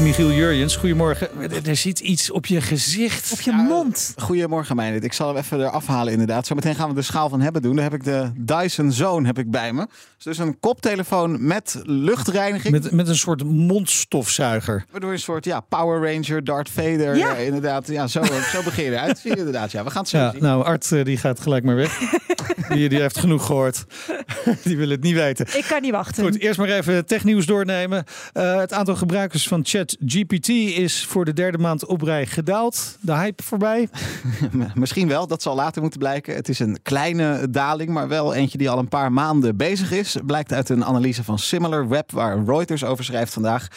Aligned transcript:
Michiel 0.00 0.30
Jurjens, 0.32 0.76
goedemorgen. 0.76 1.28
Er- 1.64 1.76
zit 1.76 2.00
iets 2.00 2.30
op 2.30 2.46
je 2.46 2.60
gezicht. 2.60 3.32
Op 3.32 3.40
je 3.40 3.52
mond. 3.52 4.14
Goedemorgen 4.16 4.76
Meijnerd. 4.76 5.04
Ik 5.04 5.12
zal 5.12 5.28
hem 5.28 5.36
even 5.36 5.60
eraf 5.60 5.86
halen 5.86 6.12
inderdaad. 6.12 6.46
Zometeen 6.46 6.74
gaan 6.74 6.88
we 6.88 6.94
de 6.94 7.02
schaal 7.02 7.28
van 7.28 7.40
hebben 7.40 7.62
doen. 7.62 7.74
Daar 7.74 7.84
heb 7.84 7.94
ik 7.94 8.04
de 8.04 8.30
Dyson 8.36 8.92
Zone 8.92 9.26
heb 9.26 9.38
ik 9.38 9.50
bij 9.50 9.72
me. 9.72 9.86
Dus 10.22 10.38
een 10.38 10.60
koptelefoon 10.60 11.46
met 11.46 11.80
luchtreiniging. 11.82 12.72
Met, 12.72 12.90
met 12.92 13.08
een 13.08 13.16
soort 13.16 13.44
mondstofzuiger. 13.44 14.84
Waardoor 14.90 15.10
je 15.10 15.16
een 15.16 15.22
soort 15.22 15.44
ja, 15.44 15.60
Power 15.60 16.12
Ranger, 16.12 16.44
Darth 16.44 16.70
Vader. 16.70 17.16
Ja. 17.16 17.28
Ja. 17.28 17.34
inderdaad. 17.34 17.86
Ja, 17.88 18.06
zo, 18.06 18.22
zo 18.52 18.62
begin 18.62 18.84
je 18.84 18.90
eruit 18.90 19.14
te 19.14 19.20
zien 19.20 19.36
inderdaad. 19.36 19.72
Ja, 19.72 19.84
we 19.84 19.90
gaan 19.90 20.00
het 20.00 20.10
zo 20.10 20.18
Ja, 20.18 20.30
zien. 20.30 20.42
nou, 20.42 20.64
Art 20.64 20.92
eh, 20.92 21.04
die 21.04 21.16
gaat 21.16 21.40
gelijk 21.40 21.64
maar 21.64 21.76
weg. 21.76 21.98
die, 22.68 22.88
die 22.88 23.00
heeft 23.00 23.18
genoeg 23.18 23.46
gehoord. 23.46 23.84
die 24.64 24.76
wil 24.76 24.88
het 24.88 25.02
niet 25.02 25.14
weten. 25.14 25.46
Ik 25.56 25.64
kan 25.68 25.82
niet 25.82 25.90
wachten. 25.92 26.24
Goed, 26.24 26.38
eerst 26.38 26.58
maar 26.58 26.68
even 26.68 27.06
technieuws 27.06 27.46
doornemen. 27.46 28.04
Eh, 28.32 28.56
het 28.58 28.72
aantal 28.72 28.96
gebruikers 28.96 29.48
van 29.48 29.62
ChatGPT 29.86 30.48
is 30.48 31.04
voor 31.04 31.24
de 31.24 31.32
derde 31.32 31.58
maand 31.58 31.86
op 31.86 32.02
rij 32.02 32.26
gedaald. 32.26 32.98
De 33.00 33.12
hype 33.14 33.42
voorbij. 33.42 33.88
Misschien 34.74 35.08
wel, 35.08 35.26
dat 35.26 35.42
zal 35.42 35.54
later 35.54 35.82
moeten 35.82 35.98
blijken. 35.98 36.34
Het 36.34 36.48
is 36.48 36.58
een 36.58 36.78
kleine 36.82 37.50
daling, 37.50 37.90
maar 37.90 38.08
wel 38.08 38.34
eentje 38.34 38.58
die 38.58 38.70
al 38.70 38.78
een 38.78 38.88
paar 38.88 39.12
maanden 39.12 39.56
bezig 39.56 39.92
is. 39.92 40.16
Blijkt 40.26 40.52
uit 40.52 40.68
een 40.68 40.84
analyse 40.84 41.24
van 41.24 41.38
SimilarWeb, 41.38 42.12
waar 42.12 42.44
Reuters 42.44 42.84
over 42.84 43.04
schrijft 43.04 43.32
vandaag. 43.32 43.68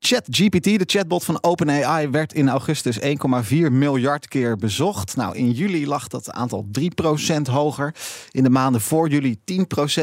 ChatGPT, 0.00 0.64
de 0.64 0.84
chatbot 0.86 1.24
van 1.24 1.42
OpenAI, 1.42 2.08
werd 2.08 2.32
in 2.32 2.48
augustus 2.48 2.98
1,4 3.00 3.06
miljard 3.70 4.28
keer 4.28 4.56
bezocht. 4.56 5.16
Nou, 5.16 5.36
in 5.36 5.50
juli 5.50 5.86
lag 5.86 6.08
dat 6.08 6.30
aantal 6.30 6.66
3% 7.38 7.40
hoger. 7.50 7.94
In 8.30 8.42
de 8.42 8.50
maanden 8.50 8.80
voor 8.80 9.08
juli 9.08 9.38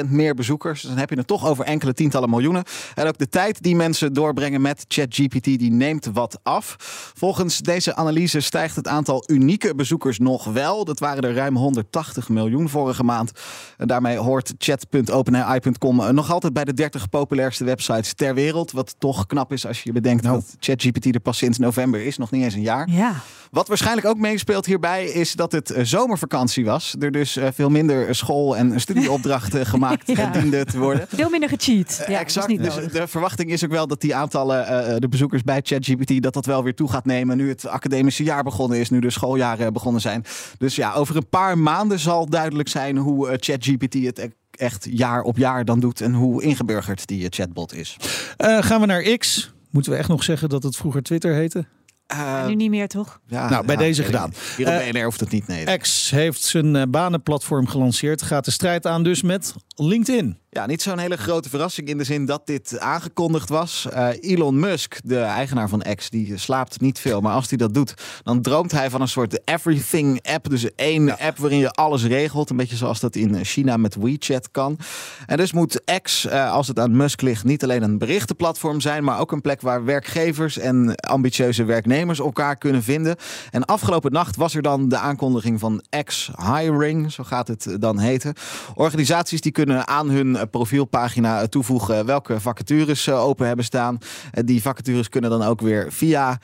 10% 0.03 0.09
meer 0.09 0.33
bezoekers. 0.33 0.81
Dus 0.81 0.89
dan 0.89 0.99
heb 0.99 1.09
je 1.09 1.15
het 1.15 1.27
toch 1.27 1.47
over 1.47 1.65
enkele 1.65 1.93
tientallen 1.93 2.29
miljoenen. 2.29 2.63
En 2.93 3.07
ook 3.07 3.17
de 3.17 3.29
tijd 3.29 3.61
die 3.61 3.75
mensen 3.75 4.13
doorbrengen 4.13 4.61
met 4.61 4.85
ChatGPT, 4.87 5.43
die 5.43 5.71
neemt 5.71 6.05
wat 6.13 6.39
af. 6.43 6.75
Volgens 7.15 7.59
deze 7.59 7.95
analyse 7.95 8.39
stijgt 8.39 8.75
het 8.75 8.87
aantal 8.87 9.23
unieke 9.27 9.75
bezoekers 9.75 10.19
nog 10.19 10.45
wel. 10.45 10.85
Dat 10.85 10.99
waren 10.99 11.23
er 11.23 11.33
ruim 11.33 11.55
180 11.55 12.29
miljoen 12.29 12.69
vorige 12.69 13.03
maand. 13.03 13.31
En 13.77 13.87
daarmee 13.87 14.17
hoort 14.17 14.53
chat.openai.com 14.57 16.13
nog 16.13 16.31
altijd 16.31 16.53
bij 16.53 16.65
de 16.65 16.73
30 16.73 17.09
populairste 17.09 17.63
websites 17.63 18.13
ter 18.13 18.33
wereld. 18.33 18.71
Wat 18.71 18.95
toch 18.97 19.25
knap 19.25 19.51
is 19.51 19.65
als 19.65 19.83
je 19.83 19.84
bedenkt 19.93 20.23
dat 20.23 20.55
ChatGPT 20.59 21.05
er 21.05 21.19
pas 21.19 21.37
sinds 21.37 21.57
november 21.57 22.05
is. 22.05 22.17
Nog 22.17 22.31
niet 22.31 22.43
eens 22.43 22.53
een 22.53 22.61
jaar. 22.61 22.89
Ja. 22.89 23.13
Wat 23.51 23.67
waarschijnlijk 23.67 24.07
ook 24.07 24.17
meespeelt 24.17 24.65
hierbij 24.65 25.05
is 25.05 25.33
dat 25.33 25.51
het 25.51 25.71
eh, 25.71 25.83
zomervakantie 25.83 26.65
was. 26.65 26.95
Er 26.99 27.11
dus 27.11 27.35
eh, 27.35 27.47
veel 27.53 27.69
minder 27.69 28.15
school- 28.15 28.57
en 28.57 28.79
studieopdrachten 28.81 29.65
gemaakt 29.65 30.07
Ja. 30.07 30.29
dienden 30.31 30.65
te 30.67 30.77
worden. 30.79 31.07
Veel 31.15 31.29
minder 31.29 31.49
gecheat. 31.49 32.03
Ja, 32.07 32.19
exact. 32.19 32.47
Niet 32.47 32.63
dus 32.63 32.75
de 32.91 33.07
verwachting 33.07 33.51
is 33.51 33.63
ook 33.63 33.71
wel 33.71 33.87
dat 33.87 34.01
die 34.01 34.15
aantallen, 34.15 34.67
eh, 34.67 34.95
de 34.99 35.07
bezoekers 35.09 35.41
bij 35.43 35.59
ChatGPT, 35.63 36.21
dat 36.21 36.33
dat 36.33 36.45
wel 36.45 36.63
weer 36.63 36.75
toe 36.75 36.89
gaat 36.89 37.05
nemen. 37.05 37.37
Nu 37.37 37.49
het 37.49 37.67
academische 37.67 38.23
jaar 38.23 38.43
begonnen 38.43 38.79
is, 38.79 38.89
nu 38.89 38.99
de 38.99 39.09
schooljaren 39.09 39.73
begonnen 39.73 40.01
zijn. 40.01 40.23
Dus 40.57 40.75
ja, 40.75 40.93
over 40.93 41.15
een 41.15 41.29
paar 41.29 41.57
maanden 41.57 41.99
zal 41.99 42.29
duidelijk 42.29 42.69
zijn 42.69 42.97
hoe 42.97 43.29
eh, 43.29 43.35
ChatGPT 43.39 43.93
het 43.93 44.17
e- 44.19 44.27
echt 44.51 44.87
jaar 44.91 45.21
op 45.21 45.37
jaar 45.37 45.65
dan 45.65 45.79
doet 45.79 46.01
en 46.01 46.13
hoe 46.13 46.43
ingeburgerd 46.43 47.07
die 47.07 47.21
eh, 47.23 47.27
chatbot 47.29 47.73
is. 47.73 47.97
Eh, 48.37 48.57
gaan 48.61 48.79
we 48.79 48.85
naar 48.85 49.17
X. 49.17 49.53
Moeten 49.75 49.93
we 49.93 49.99
echt 49.99 50.09
nog 50.09 50.23
zeggen 50.23 50.49
dat 50.49 50.63
het 50.63 50.75
vroeger 50.75 51.03
Twitter 51.03 51.33
heette? 51.33 51.65
Eh, 52.07 52.45
nu 52.45 52.55
niet 52.55 52.69
meer, 52.69 52.87
toch? 52.87 53.19
ja, 53.27 53.49
Nou, 53.49 53.65
bij 53.65 53.75
ja, 53.75 53.81
deze 53.81 54.03
gedaan. 54.03 54.33
Hier 54.57 54.67
op 54.67 54.91
BNR 54.91 55.03
hoeft 55.03 55.19
het 55.19 55.31
niet, 55.31 55.47
nee. 55.47 55.77
X 55.77 56.09
heeft 56.09 56.41
zijn 56.41 56.75
eh, 56.75 56.83
banenplatform 56.89 57.67
gelanceerd. 57.67 58.21
Gaat 58.21 58.45
de 58.45 58.51
strijd 58.51 58.87
aan 58.87 59.03
dus 59.03 59.21
met 59.21 59.53
LinkedIn. 59.75 60.37
Ja, 60.55 60.65
niet 60.65 60.81
zo'n 60.81 60.99
hele 60.99 61.17
grote 61.17 61.49
verrassing 61.49 61.87
in 61.87 61.97
de 61.97 62.03
zin 62.03 62.25
dat 62.25 62.47
dit 62.47 62.79
aangekondigd 62.79 63.49
was. 63.49 63.87
Eh, 63.91 64.07
Elon 64.19 64.59
Musk, 64.59 64.99
de 65.03 65.19
eigenaar 65.19 65.69
van 65.69 65.83
X, 65.95 66.09
die 66.09 66.37
slaapt 66.37 66.81
niet 66.81 66.99
veel. 66.99 67.21
Maar 67.21 67.33
als 67.33 67.49
hij 67.49 67.57
dat 67.57 67.73
doet, 67.73 67.93
dan 68.23 68.41
droomt 68.41 68.71
hij 68.71 68.89
van 68.89 69.01
een 69.01 69.07
soort 69.07 69.41
everything-app. 69.45 70.49
Dus 70.49 70.75
één 70.75 71.17
app 71.17 71.37
waarin 71.37 71.59
je 71.59 71.71
alles 71.71 72.05
regelt. 72.05 72.49
Een 72.49 72.55
beetje 72.55 72.75
zoals 72.75 72.99
dat 72.99 73.15
in 73.15 73.45
China 73.45 73.77
met 73.77 73.95
WeChat 73.95 74.51
kan. 74.51 74.77
En 75.25 75.37
dus 75.37 75.53
moet 75.53 75.81
X, 76.01 76.25
eh, 76.25 76.51
als 76.51 76.67
het 76.67 76.79
aan 76.79 76.97
Musk 76.97 77.21
ligt, 77.21 77.43
niet 77.43 77.63
alleen 77.63 77.83
een 77.83 77.97
berichtenplatform 77.97 78.81
zijn... 78.81 79.03
maar 79.03 79.19
ook 79.19 79.31
een 79.31 79.41
plek 79.41 79.61
waar 79.61 79.85
werkgevers 79.85 80.57
en 80.57 80.95
ambitieuze 80.95 81.63
werknemers 81.63 82.19
elkaar 82.19 82.55
kunnen 82.55 82.83
vinden. 82.83 83.15
En 83.51 83.65
afgelopen 83.65 84.11
nacht 84.11 84.35
was 84.35 84.55
er 84.55 84.61
dan 84.61 84.89
de 84.89 84.97
aankondiging 84.97 85.59
van 85.59 85.83
X 86.03 86.31
Hiring, 86.35 87.11
zo 87.11 87.23
gaat 87.23 87.47
het 87.47 87.77
dan 87.79 87.99
heten. 87.99 88.33
Organisaties 88.75 89.41
die 89.41 89.51
kunnen 89.51 89.87
aan 89.87 90.09
hun 90.09 90.43
profielpagina 90.47 91.47
toevoegen 91.47 92.05
welke 92.05 92.39
vacatures 92.39 93.07
eh, 93.07 93.23
open 93.23 93.47
hebben 93.47 93.65
staan. 93.65 93.97
Eh, 94.31 94.43
Die 94.45 94.61
vacatures 94.61 95.09
kunnen 95.09 95.29
dan 95.29 95.43
ook 95.43 95.61
weer 95.61 95.91
via 95.91 96.39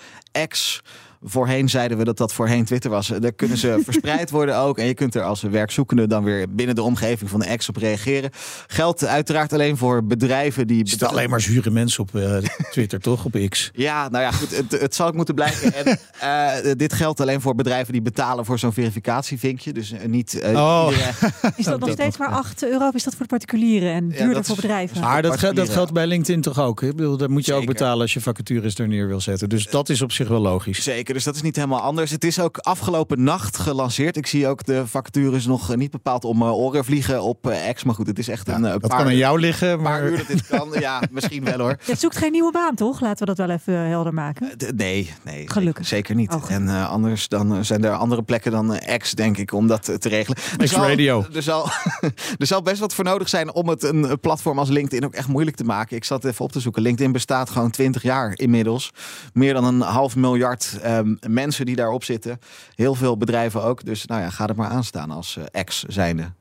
X. 0.47 0.81
Voorheen 1.23 1.69
zeiden 1.69 1.97
we 1.97 2.03
dat 2.03 2.17
dat 2.17 2.33
voorheen 2.33 2.65
Twitter 2.65 2.89
was. 2.89 3.07
Daar 3.19 3.31
kunnen 3.33 3.57
ze 3.57 3.79
verspreid 3.85 4.29
worden 4.29 4.57
ook. 4.57 4.77
En 4.77 4.85
je 4.85 4.93
kunt 4.93 5.15
er 5.15 5.23
als 5.23 5.41
werkzoekende 5.41 6.07
dan 6.07 6.23
weer 6.23 6.45
binnen 6.55 6.75
de 6.75 6.81
omgeving 6.81 7.29
van 7.29 7.39
de 7.39 7.57
X 7.57 7.69
op 7.69 7.75
reageren. 7.77 8.29
Geldt 8.67 9.05
uiteraard 9.05 9.53
alleen 9.53 9.77
voor 9.77 10.03
bedrijven 10.05 10.67
die. 10.67 10.81
Er 10.83 10.87
zitten 10.89 11.07
alleen 11.07 11.29
maar 11.29 11.41
zure 11.41 11.69
mensen 11.71 12.03
op 12.03 12.15
eh, 12.15 12.37
Twitter, 12.71 12.99
toch? 12.99 13.25
Op 13.25 13.35
X. 13.49 13.69
Ja, 13.73 14.09
nou 14.09 14.23
ja, 14.23 14.31
goed. 14.31 14.55
Het, 14.57 14.71
het 14.81 14.95
zal 14.95 15.07
ook 15.07 15.13
moeten 15.13 15.35
blijken. 15.35 15.73
En, 15.73 15.99
eh, 16.65 16.71
dit 16.77 16.93
geldt 16.93 17.19
alleen 17.19 17.41
voor 17.41 17.55
bedrijven 17.55 17.93
die 17.93 18.01
betalen 18.01 18.45
voor 18.45 18.59
zo'n 18.59 18.73
verificatievinkje. 18.73 19.73
Dus 19.73 19.91
eh, 19.91 20.05
niet. 20.07 20.39
eh, 20.39 20.55
Oh. 20.55 20.87
iedereen- 20.91 21.13
Is 21.55 21.65
dat 21.65 21.79
nog 21.79 21.89
dat 21.89 21.97
steeds 21.97 22.17
maar 22.17 22.29
8 22.29 22.63
euro? 22.63 22.87
Of 22.87 22.93
is 22.93 23.03
dat 23.03 23.13
voor 23.13 23.21
de 23.23 23.29
particulieren 23.29 23.93
en 23.93 24.09
duurder 24.09 24.33
dat 24.33 24.45
voor 24.45 24.55
is- 24.55 24.61
bedrijven? 24.61 24.99
Maar 25.01 25.21
dat, 25.21 25.39
ge- 25.39 25.53
dat 25.53 25.69
geldt 25.69 25.93
bij 25.93 26.07
LinkedIn 26.07 26.41
toch 26.41 26.59
ook? 26.59 26.81
Ik 26.81 26.95
bedoel, 26.95 27.17
dat 27.17 27.29
moet 27.29 27.45
je 27.45 27.53
ook 27.53 27.65
betalen 27.65 28.01
als 28.01 28.13
je 28.13 28.21
vacatures 28.21 28.75
er 28.77 28.87
neer 28.87 29.07
wil 29.07 29.19
zetten. 29.21 29.49
Dus 29.49 29.65
dat 29.67 29.89
is 29.89 30.01
op 30.01 30.11
zich 30.11 30.27
wel 30.27 30.39
logisch. 30.41 30.83
Zeker, 30.83 31.10
dus 31.13 31.23
dat 31.23 31.35
is 31.35 31.41
niet 31.41 31.55
helemaal 31.55 31.79
anders. 31.81 32.11
Het 32.11 32.23
is 32.23 32.39
ook 32.39 32.57
afgelopen 32.57 33.23
nacht 33.23 33.57
gelanceerd. 33.57 34.17
Ik 34.17 34.27
zie 34.27 34.47
ook 34.47 34.65
de 34.65 34.87
vacatures 34.87 35.45
nog 35.45 35.71
eh, 35.71 35.77
niet 35.77 35.91
bepaald 35.91 36.25
om 36.25 36.41
eh, 36.41 36.53
oren 36.57 36.85
vliegen 36.85 37.21
op 37.21 37.47
eh, 37.47 37.73
X. 37.73 37.83
Maar 37.83 37.95
goed, 37.95 38.07
het 38.07 38.19
is 38.19 38.27
echt 38.27 38.47
een 38.47 38.61
Dat 38.61 38.79
paar, 38.81 38.89
kan 38.97 39.05
aan 39.07 39.15
jou 39.15 39.39
liggen, 39.39 39.69
paar 39.75 39.83
maar 39.83 40.03
uur 40.03 40.17
dat 40.17 40.27
dit 40.27 40.47
kan. 40.47 40.69
Ja, 40.79 41.01
misschien 41.11 41.43
wel 41.43 41.59
hoor. 41.59 41.77
Je 41.85 41.95
zoekt 41.95 42.17
geen 42.17 42.31
nieuwe 42.31 42.51
baan, 42.51 42.75
toch? 42.75 43.01
Laten 43.01 43.19
we 43.27 43.33
dat 43.33 43.47
wel 43.47 43.55
even 43.55 43.73
helder 43.73 44.13
maken. 44.13 44.57
D- 44.57 44.71
Nee, 44.75 45.13
nee. 45.23 45.49
Gelukkig. 45.49 45.87
Zeker 45.87 46.15
niet. 46.15 46.33
Oh, 46.33 46.51
en 46.51 46.69
eh, 46.69 46.89
anders 46.89 47.27
dan 47.27 47.65
zijn 47.65 47.83
er 47.83 47.91
andere 47.91 48.23
plekken 48.23 48.51
dan 48.51 48.79
X, 48.97 49.11
denk 49.13 49.37
ik, 49.37 49.53
om 49.53 49.67
dat 49.67 49.83
te 50.01 50.09
regelen. 50.09 50.37
Er 50.57 50.67
zal- 50.67 50.81
X-Radio. 50.81 51.25
Er 51.33 51.41
zal, 51.43 51.65
er 52.37 52.45
zal 52.47 52.61
best 52.61 52.79
wat 52.79 52.93
voor 52.93 53.03
nodig 53.03 53.29
zijn 53.29 53.53
om 53.53 53.67
het 53.69 53.83
een 53.83 54.19
platform 54.21 54.59
als 54.59 54.69
LinkedIn 54.69 55.05
ook 55.05 55.13
echt 55.13 55.27
moeilijk 55.27 55.55
te 55.57 55.63
maken. 55.63 55.95
Ik 55.95 56.03
zat 56.03 56.25
even 56.25 56.45
op 56.45 56.51
te 56.51 56.59
zoeken. 56.59 56.81
LinkedIn 56.81 57.11
bestaat 57.11 57.49
gewoon 57.49 57.69
20 57.71 58.01
jaar 58.03 58.31
inmiddels. 58.35 58.91
Meer 59.33 59.53
dan 59.53 59.63
een 59.65 59.81
half 59.81 60.15
miljard 60.15 60.79
ehm, 61.01 61.33
mensen 61.33 61.65
die 61.65 61.75
daarop 61.75 62.03
zitten. 62.03 62.39
Heel 62.75 62.95
veel 62.95 63.17
bedrijven 63.17 63.63
ook. 63.63 63.85
Dus 63.85 64.05
nou 64.05 64.21
ja, 64.21 64.29
ga 64.29 64.47
er 64.47 64.55
maar 64.55 64.69
aan 64.69 64.83
staan 64.83 65.11
als 65.11 65.37
eh, 65.37 65.63
X 65.63 65.83
zijnde. 65.83 66.31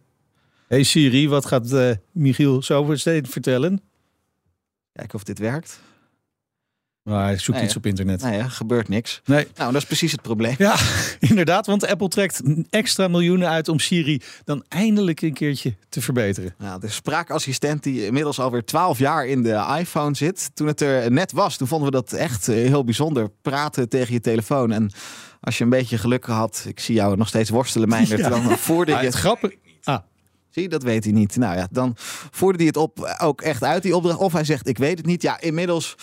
Hey 0.68 0.82
Siri, 0.82 1.28
wat 1.28 1.46
gaat 1.46 1.72
eh, 1.72 1.90
Michiel 2.12 2.62
zo 2.62 2.94
vertellen? 3.22 3.80
Kijken 4.92 5.14
of 5.14 5.24
dit 5.24 5.38
werkt. 5.38 5.80
Maar 7.02 7.24
hij 7.24 7.38
zoekt 7.38 7.58
Nee, 7.58 7.66
iets 7.66 7.76
op 7.76 7.86
internet. 7.86 8.22
Nou 8.22 8.34
ja, 8.34 8.48
gebeurt 8.48 8.88
niks. 8.88 9.20
Nee. 9.24 9.46
Nou, 9.56 9.72
dat 9.72 9.80
is 9.82 9.86
precies 9.86 10.12
het 10.12 10.22
probleem. 10.22 10.54
Ja, 10.58 10.76
inderdaad, 11.18 11.66
want 11.66 11.86
Apple 11.86 12.08
trekt 12.08 12.42
extra 12.70 13.08
miljoenen 13.08 13.48
uit 13.48 13.68
om 13.68 13.78
Siri 13.78 14.20
dan 14.44 14.64
eindelijk 14.68 15.20
een 15.22 15.32
keertje 15.32 15.74
te 15.88 16.00
verbeteren. 16.00 16.54
Nou, 16.58 16.80
de 16.80 16.88
spraakassistent 16.88 17.82
die 17.82 18.06
inmiddels 18.06 18.40
alweer 18.40 18.64
12 18.64 18.98
jaar 18.98 19.26
in 19.26 19.42
de 19.42 19.76
iPhone 19.78 20.14
zit. 20.16 20.50
Toen 20.54 20.66
het 20.66 20.80
er 20.80 21.10
net 21.12 21.32
was, 21.32 21.56
toen 21.56 21.66
vonden 21.68 21.90
we 21.90 21.94
dat 21.96 22.12
echt 22.12 22.48
eh, 22.48 22.54
heel 22.54 22.84
bijzonder. 22.84 23.30
Praten 23.42 23.88
tegen 23.88 24.12
je 24.12 24.20
telefoon. 24.20 24.72
En 24.72 24.90
als 25.40 25.58
je 25.58 25.64
een 25.64 25.70
beetje 25.70 25.98
geluk 25.98 26.24
had, 26.24 26.64
ik 26.68 26.80
zie 26.80 26.94
jou 26.94 27.16
nog 27.16 27.28
steeds 27.28 27.50
worstelen, 27.50 27.88
Meijnerd. 27.88 28.20
Ja. 28.24 28.28
Dan 28.28 28.42
voerde 28.58 28.94
Ah, 28.94 29.00
je 29.00 29.06
het 29.06 29.14
grappig. 29.16 29.52
Ah, 29.82 29.98
Zie, 30.50 30.62
je, 30.62 30.68
dat 30.68 30.82
weet 30.82 31.04
hij 31.04 31.12
niet. 31.12 31.36
Nou 31.36 31.56
ja, 31.56 31.68
dan 31.70 31.92
voerde 32.30 32.58
hij 32.58 32.66
het 32.66 32.76
op, 32.76 33.16
ook 33.18 33.40
echt 33.40 33.62
uit, 33.64 33.82
die 33.82 33.96
opdracht. 33.96 34.18
Of 34.18 34.32
hij 34.32 34.44
zegt, 34.44 34.68
ik 34.68 34.78
weet 34.78 34.96
het 34.98 35.06
niet. 35.06 35.22
Ja, 35.22 35.40
inmiddels, 35.40 35.94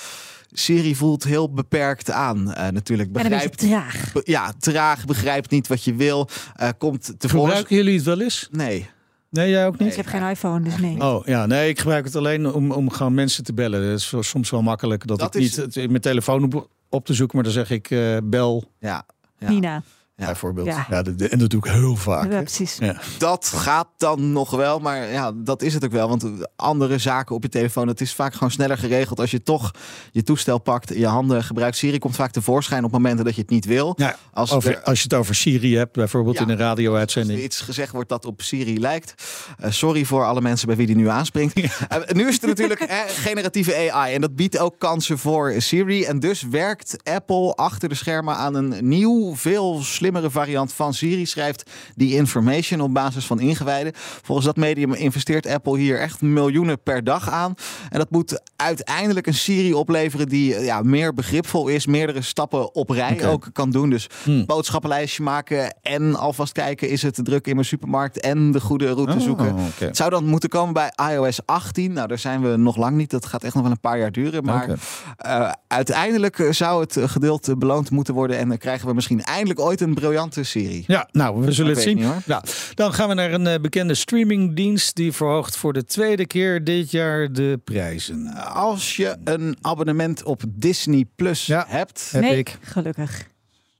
Siri 0.51 0.95
voelt 0.95 1.23
heel 1.23 1.51
beperkt 1.53 2.11
aan. 2.11 2.53
eh, 2.53 2.67
natuurlijk, 2.71 3.11
begrijpt... 3.11 3.57
traag. 3.57 4.11
be- 4.13 4.21
ja, 4.23 4.53
traag, 4.59 5.05
begrijpt 5.05 5.51
niet 5.51 5.67
wat 5.67 5.83
je 5.83 5.93
wil. 5.95 6.29
eh, 6.55 6.69
komt 6.77 7.13
tevoren... 7.19 7.45
gebruiken 7.45 7.75
jullie 7.75 7.95
het 7.95 8.03
wel 8.05 8.21
eens? 8.21 8.47
Nee. 8.51 8.89
Nee, 9.29 9.49
jij 9.49 9.67
ook 9.67 9.79
niet? 9.79 9.89
Ik 9.89 9.95
heb 9.95 10.05
geen 10.05 10.29
iPhone, 10.29 10.63
dus 10.63 10.77
nee. 10.77 11.01
Oh 11.01 11.25
ja, 11.25 11.45
nee, 11.45 11.69
ik 11.69 11.79
gebruik 11.79 12.05
het 12.05 12.15
alleen 12.15 12.51
om, 12.53 12.71
om 12.71 12.89
gewoon 12.91 13.13
mensen 13.13 13.43
te 13.43 13.53
bellen. 13.53 13.89
Dat 13.89 13.97
is 13.99 14.13
soms 14.19 14.49
wel 14.49 14.61
makkelijk 14.61 15.07
dat, 15.07 15.19
Dat 15.19 15.35
ik 15.35 15.41
is- 15.41 15.57
niet 15.57 15.75
mijn 15.75 16.01
telefoon 16.01 16.43
op, 16.43 16.69
op 16.89 17.05
te 17.05 17.13
zoeken, 17.13 17.35
maar 17.35 17.45
dan 17.45 17.53
zeg 17.53 17.69
ik 17.69 17.91
eh, 17.91 18.17
bel. 18.23 18.71
Ja. 18.79 19.05
Ja. 19.39 19.49
Nina. 19.49 19.83
Bijvoorbeeld. 20.25 20.67
Ja. 20.67 20.85
Ja. 20.89 21.01
de- 21.01 21.15
de- 21.15 21.27
en 21.29 21.39
dat 21.39 21.49
doe 21.49 21.65
ik 21.65 21.71
heel 21.71 21.95
vaak. 21.95 22.31
Ja, 22.31 22.39
precies. 22.41 22.77
Ja. 22.79 22.95
Dat 23.17 23.45
gaat 23.55 23.87
dan 23.97 24.31
nog 24.31 24.49
wel, 24.51 24.79
maar 24.79 25.11
ja, 25.11 25.31
dat 25.35 25.61
is 25.61 25.73
het 25.73 25.85
ook 25.85 25.91
wel. 25.91 26.07
Want 26.09 26.25
andere 26.55 26.97
zaken 26.97 27.35
op 27.35 27.43
je 27.43 27.49
telefoon, 27.49 27.87
het 27.87 28.01
is 28.01 28.13
vaak 28.13 28.33
gewoon 28.33 28.51
sneller 28.51 28.77
geregeld. 28.77 29.19
Als 29.19 29.31
je 29.31 29.43
toch 29.43 29.71
je 30.11 30.23
toestel 30.23 30.57
pakt, 30.59 30.93
je 30.95 31.05
handen 31.07 31.43
gebruikt. 31.43 31.77
Siri 31.77 31.97
komt 31.99 32.15
vaak 32.15 32.31
tevoorschijn 32.31 32.83
op 32.83 32.91
momenten 32.91 33.25
dat 33.25 33.35
je 33.35 33.41
het 33.41 33.49
niet 33.49 33.65
wil. 33.65 33.93
Ja, 33.97 34.15
Als 34.33 34.51
over, 34.51 34.71
er- 34.75 34.83
als 34.83 34.97
je 34.97 35.03
het 35.03 35.13
over 35.13 35.35
Siri 35.35 35.75
hebt, 35.77 35.93
bijvoorbeeld 35.93 36.35
Ja. 36.35 36.41
in 36.41 36.47
een 36.49 36.53
Als 36.55 36.63
er 36.63 36.67
radio-uitzending. 36.67 37.39
iets 37.39 37.59
gezegd 37.61 37.91
wordt 37.91 38.09
dat 38.09 38.25
op 38.25 38.41
Siri 38.41 38.79
lijkt. 38.79 39.13
Eh, 39.59 39.71
sorry 39.71 40.05
voor 40.05 40.25
alle 40.25 40.41
mensen 40.41 40.67
bij 40.67 40.75
wie 40.75 40.85
die 40.87 40.95
nu 40.95 41.09
aanspringt. 41.09 41.55
Eh, 41.87 41.97
nu 42.13 42.27
is 42.27 42.33
het 42.33 42.45
natuurlijk 42.45 42.79
eh, 42.81 42.97
generatieve 43.07 43.91
AI. 43.91 44.13
En 44.13 44.21
dat 44.21 44.35
biedt 44.35 44.57
ook 44.57 44.79
kansen 44.79 45.17
voor 45.17 45.53
Siri. 45.57 46.03
En 46.03 46.19
dus 46.19 46.41
werkt 46.41 46.95
Apple 47.03 47.53
achter 47.55 47.89
de 47.89 47.95
schermen 47.95 48.35
aan 48.35 48.55
een 48.55 48.75
nieuw, 48.87 49.35
veel 49.35 49.79
slimmere 50.07 50.31
variant 50.31 50.73
van 50.73 50.93
Siri. 50.93 51.25
Schrijft 51.25 51.71
die 51.95 52.13
information 52.15 52.81
op 52.81 52.93
basis 52.93 53.25
van 53.25 53.39
ingewijden. 53.39 53.91
Volgens 53.95 54.45
dat 54.47 54.55
medium 54.55 54.93
investeert 54.93 55.47
Apple 55.47 55.77
hier 55.77 55.99
echt 55.99 56.21
miljoenen 56.21 56.81
per 56.83 57.03
dag 57.03 57.29
aan. 57.29 57.53
En 57.89 57.97
dat 57.97 58.11
moet 58.11 58.41
uiteindelijk 58.55 59.27
een 59.27 59.33
Siri 59.33 59.73
opleveren 59.73 60.29
die 60.29 60.55
eh, 60.55 60.65
ja, 60.65 60.81
meer 60.81 61.13
begripvol 61.13 61.67
is. 61.67 61.85
Meerdere 61.85 62.21
stappen 62.21 62.75
op 62.75 62.89
rij 62.89 63.27
ook 63.27 63.49
kan 63.53 63.69
doen. 63.71 63.89
Dus 63.89 64.07
Hmm. 64.23 64.45
boodschappenlijstje 64.45 65.23
maken 65.23 65.75
en 65.81 66.15
alvast 66.15 66.51
kijken 66.53 66.89
is 66.89 67.01
het 67.01 67.19
druk 67.23 67.47
in 67.47 67.55
mijn 67.55 67.67
supermarkt 67.67 68.19
en 68.19 68.51
de 68.51 68.59
goede 68.59 68.91
route 68.91 69.13
Oh, 69.13 69.19
zoeken. 69.19 69.55
Het 69.77 69.97
zou 69.97 70.09
dan 70.09 70.25
moeten 70.25 70.49
komen 70.49 70.73
bij 70.73 70.91
iOS 71.13 71.39
18. 71.45 71.93
Nou, 71.93 72.07
daar 72.07 72.19
zijn 72.19 72.41
we 72.41 72.55
nog 72.57 72.77
lang 72.77 72.95
niet. 72.95 73.09
Dat 73.09 73.25
gaat 73.25 73.43
echt 73.43 73.53
nog 73.53 73.63
wel 73.63 73.71
een 73.71 73.79
paar 73.79 73.99
jaar 73.99 74.11
duren. 74.11 74.43
Maar 74.43 74.69
eh, 75.17 75.51
uiteindelijk 75.67 76.47
zou 76.49 76.81
het 76.81 76.97
gedeelte 76.99 77.57
beloond 77.57 77.91
moeten 77.91 78.13
worden. 78.13 78.37
En 78.37 78.47
dan 78.49 78.57
krijgen 78.57 78.87
we 78.87 78.93
misschien 78.93 79.23
eindelijk 79.23 79.59
ooit 79.59 79.81
een 79.81 79.93
briljante 80.01 80.43
serie. 80.43 80.83
Ja, 80.87 81.07
nou, 81.11 81.41
we 81.45 81.51
zullen 81.51 81.73
het 81.73 81.81
zien. 81.81 81.95
niet, 81.95 82.05
hoor. 82.05 82.21
Ja, 82.25 82.43
dan 82.73 82.93
gaan 82.93 83.07
we 83.09 83.13
naar 83.13 83.33
een 83.33 83.47
eh, 83.47 83.59
bekende 83.59 83.93
streamingdienst 83.95 84.95
die 84.95 85.11
verhoogt 85.11 85.57
voor 85.57 85.73
de 85.73 85.85
tweede 85.85 86.25
keer 86.27 86.63
dit 86.63 86.91
jaar 86.91 87.31
de 87.31 87.59
prijzen. 87.63 88.27
Als 88.53 88.95
je 88.95 89.15
een 89.23 89.57
abonnement 89.61 90.23
op 90.23 90.41
Disney 90.49 91.05
Plus 91.15 91.45
Ja. 91.45 91.65
hebt. 91.67 92.09
Heb 92.11 92.21
nee, 92.21 92.37
ik. 92.37 92.57
gelukkig. 92.61 93.27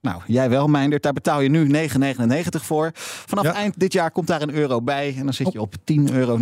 Nou, 0.08 0.22
jij 0.26 0.48
wel, 0.50 0.66
Meindert. 0.66 1.02
Daar 1.02 1.12
betaal 1.12 1.40
je 1.40 1.48
nu 1.48 1.66
9,99 1.66 2.64
voor. 2.64 2.90
Vanaf 2.94 3.44
Ja. 3.44 3.52
eind 3.54 3.74
dit 3.78 3.92
jaar 3.92 4.10
komt 4.10 4.26
daar 4.26 4.42
een 4.42 4.54
euro 4.54 4.82
bij. 4.82 5.14
En 5.18 5.24
dan 5.24 5.34
zit 5.34 5.52
je 5.52 5.60
op 5.60 5.74
10,99 5.84 6.12
euro. 6.12 6.38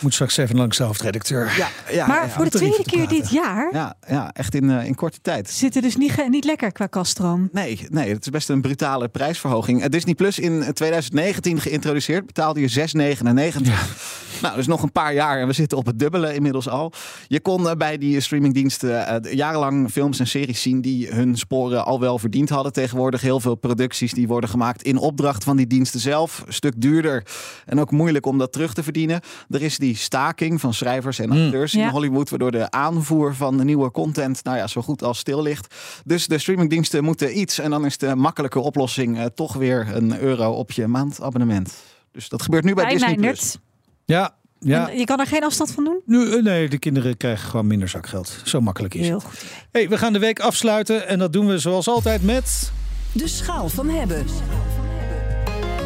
Moet 0.00 0.12
straks 0.14 0.36
even 0.36 0.56
langs 0.56 0.76
de 0.76 0.82
hoofdredacteur. 0.84 1.54
Ja, 1.56 1.68
ja, 1.90 2.06
maar 2.06 2.22
ja, 2.22 2.28
voor 2.28 2.44
de 2.44 2.50
tweede 2.50 2.82
keer 2.84 2.98
praten. 2.98 3.16
dit 3.20 3.30
jaar 3.30 3.68
ja, 3.72 3.94
ja, 4.08 4.30
echt 4.32 4.54
in, 4.54 4.70
eh, 4.70 4.86
in 4.86 4.94
korte 4.94 5.18
tijd. 5.22 5.50
zit 5.50 5.74
het 5.74 5.82
dus 5.82 5.96
niet, 5.96 6.28
niet 6.28 6.44
lekker 6.44 6.72
qua 6.72 6.86
kaststroom. 6.86 7.48
Nee, 7.52 7.86
nee, 7.88 8.12
het 8.12 8.24
is 8.24 8.30
best 8.30 8.48
een 8.48 8.60
brutale 8.60 9.08
prijsverhoging. 9.08 9.82
Eh, 9.82 9.88
Disney 9.88 10.14
Plus 10.14 10.38
in 10.38 10.72
2019 10.72 11.60
geïntroduceerd, 11.60 12.26
betaalde 12.26 12.60
je 12.60 12.68
6,99. 12.68 14.19
Nou, 14.42 14.56
dus 14.56 14.66
nog 14.66 14.82
een 14.82 14.92
paar 14.92 15.14
jaar 15.14 15.40
en 15.40 15.46
we 15.46 15.52
zitten 15.52 15.78
op 15.78 15.86
het 15.86 15.98
dubbele 15.98 16.34
inmiddels 16.34 16.68
al. 16.68 16.92
Je 17.28 17.40
kon 17.40 17.68
eh, 17.68 17.76
bij 17.76 17.98
die 17.98 18.20
streamingdiensten 18.20 19.06
eh, 19.06 19.32
jarenlang 19.32 19.90
films 19.90 20.18
en 20.18 20.26
series 20.26 20.62
zien 20.62 20.80
die 20.80 21.08
hun 21.08 21.36
sporen 21.36 21.84
al 21.84 22.00
wel 22.00 22.18
verdiend 22.18 22.48
hadden. 22.48 22.72
Tegenwoordig 22.72 23.20
heel 23.20 23.40
veel 23.40 23.54
producties 23.54 24.12
die 24.12 24.28
worden 24.28 24.50
gemaakt 24.50 24.82
in 24.82 24.96
opdracht 24.96 25.44
van 25.44 25.56
die 25.56 25.66
diensten 25.66 26.00
zelf. 26.00 26.42
Een 26.46 26.52
stuk 26.52 26.72
duurder 26.76 27.24
en 27.66 27.80
ook 27.80 27.90
moeilijk 27.90 28.26
om 28.26 28.38
dat 28.38 28.52
terug 28.52 28.74
te 28.74 28.82
verdienen. 28.82 29.20
Er 29.48 29.62
is 29.62 29.78
die 29.78 29.96
staking 29.96 30.60
van 30.60 30.74
schrijvers 30.74 31.18
en 31.18 31.30
Hmm. 31.30 31.44
acteurs 31.44 31.74
in 31.74 31.80
Ja. 31.80 31.90
Hollywood, 31.90 32.30
waardoor 32.30 32.50
de 32.50 32.70
aanvoer 32.70 33.34
van 33.34 33.56
de 33.56 33.64
nieuwe 33.64 33.90
content 33.90 34.44
nou 34.44 34.56
ja, 34.56 34.66
zo 34.66 34.82
goed 34.82 35.02
als 35.02 35.18
stil 35.18 35.42
ligt. 35.42 35.74
Dus 36.04 36.26
de 36.26 36.38
streamingdiensten 36.38 37.04
moeten 37.04 37.38
iets 37.38 37.58
en 37.58 37.70
dan 37.70 37.84
is 37.84 37.98
de 37.98 38.14
makkelijke 38.14 38.60
oplossing 38.60 39.18
eh, 39.18 39.24
toch 39.24 39.52
weer 39.54 39.86
een 39.94 40.18
euro 40.20 40.50
op 40.52 40.70
je 40.70 40.86
maandabonnement. 40.86 41.72
Dus 42.12 42.28
dat 42.28 42.42
gebeurt 42.42 42.64
nu 42.64 42.74
bij 42.74 42.84
Bij 42.84 42.92
Disney+. 43.14 43.69
Ja, 44.10 44.34
ja. 44.60 44.90
En 44.90 44.98
Je 44.98 45.04
kan 45.04 45.20
er 45.20 45.26
geen 45.26 45.44
afstand 45.44 45.70
van 45.72 45.84
doen? 45.84 46.00
Nu, 46.06 46.32
eh, 46.32 46.42
nee, 46.42 46.68
de 46.68 46.78
kinderen 46.78 47.16
krijgen 47.16 47.48
gewoon 47.48 47.66
minder 47.66 47.88
zakgeld. 47.88 48.40
Zo 48.44 48.60
makkelijk 48.60 48.94
is 48.94 49.06
Heel 49.06 49.14
het. 49.14 49.24
goed. 49.24 49.44
Hey, 49.70 49.88
we 49.88 49.98
gaan 49.98 50.12
de 50.12 50.18
week 50.18 50.40
afsluiten 50.40 51.08
en 51.08 51.18
dat 51.18 51.32
doen 51.32 51.46
we 51.46 51.58
zoals 51.58 51.88
altijd 51.88 52.22
met... 52.22 52.72
De 53.12 53.28
schaal 53.28 53.68
van 53.68 53.88
hebben. 53.88 54.24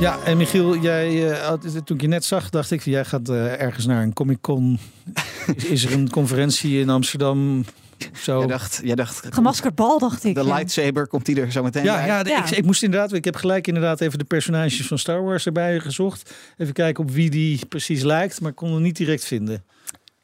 Ja, 0.01 0.19
en 0.25 0.37
Michiel, 0.37 0.77
jij, 0.77 1.33
eh, 1.41 1.53
toen 1.85 1.97
ik 1.97 2.01
je 2.03 2.09
net 2.09 2.25
zag, 2.25 2.51
dacht 2.51 2.71
ik, 2.71 2.83
jij 2.83 3.05
gaat 3.05 3.29
eh, 3.29 3.61
ergens 3.61 3.87
naar 3.87 4.03
een 4.03 4.13
Comic 4.13 4.41
Con. 4.41 4.79
is, 5.57 5.65
is 5.65 5.85
er 5.85 5.93
een 5.93 6.11
conferentie 6.11 6.81
in 6.81 6.89
Amsterdam? 6.91 7.65
Zo. 8.13 8.39
Jij 8.39 8.47
dacht, 8.47 8.81
jij 8.85 8.95
dacht 8.95 9.27
Gemaskerd 9.31 9.75
bal, 9.75 9.99
dacht 9.99 10.25
ik. 10.25 10.35
de 10.35 10.45
ja. 10.45 10.55
lightsaber 10.55 11.07
komt 11.07 11.27
die 11.27 11.41
er 11.41 11.53
zo 11.53 11.63
meteen 11.63 11.85
Ja, 11.85 11.95
bij. 11.97 12.07
ja, 12.07 12.23
de- 12.23 12.31
Ja. 12.31 12.45
Ik, 12.45 12.51
ik 12.51 12.65
moest 12.65 12.83
inderdaad, 12.83 13.13
ik 13.13 13.25
heb 13.25 13.37
gelijk 13.37 13.67
inderdaad 13.67 14.01
even 14.01 14.19
de 14.19 14.25
personages 14.25 14.87
van 14.87 14.99
Star 14.99 15.23
Wars 15.25 15.47
erbij 15.47 15.81
gezocht. 15.81 16.35
Even 16.57 16.73
kijken 16.73 17.05
op 17.05 17.11
wie 17.11 17.31
die 17.31 17.67
precies 17.67 18.03
lijkt, 18.03 18.41
maar 18.41 18.51
ik 18.51 18.57
kon 18.57 18.73
het 18.73 18.83
niet 18.83 18.97
direct 18.97 19.25
vinden. 19.25 19.65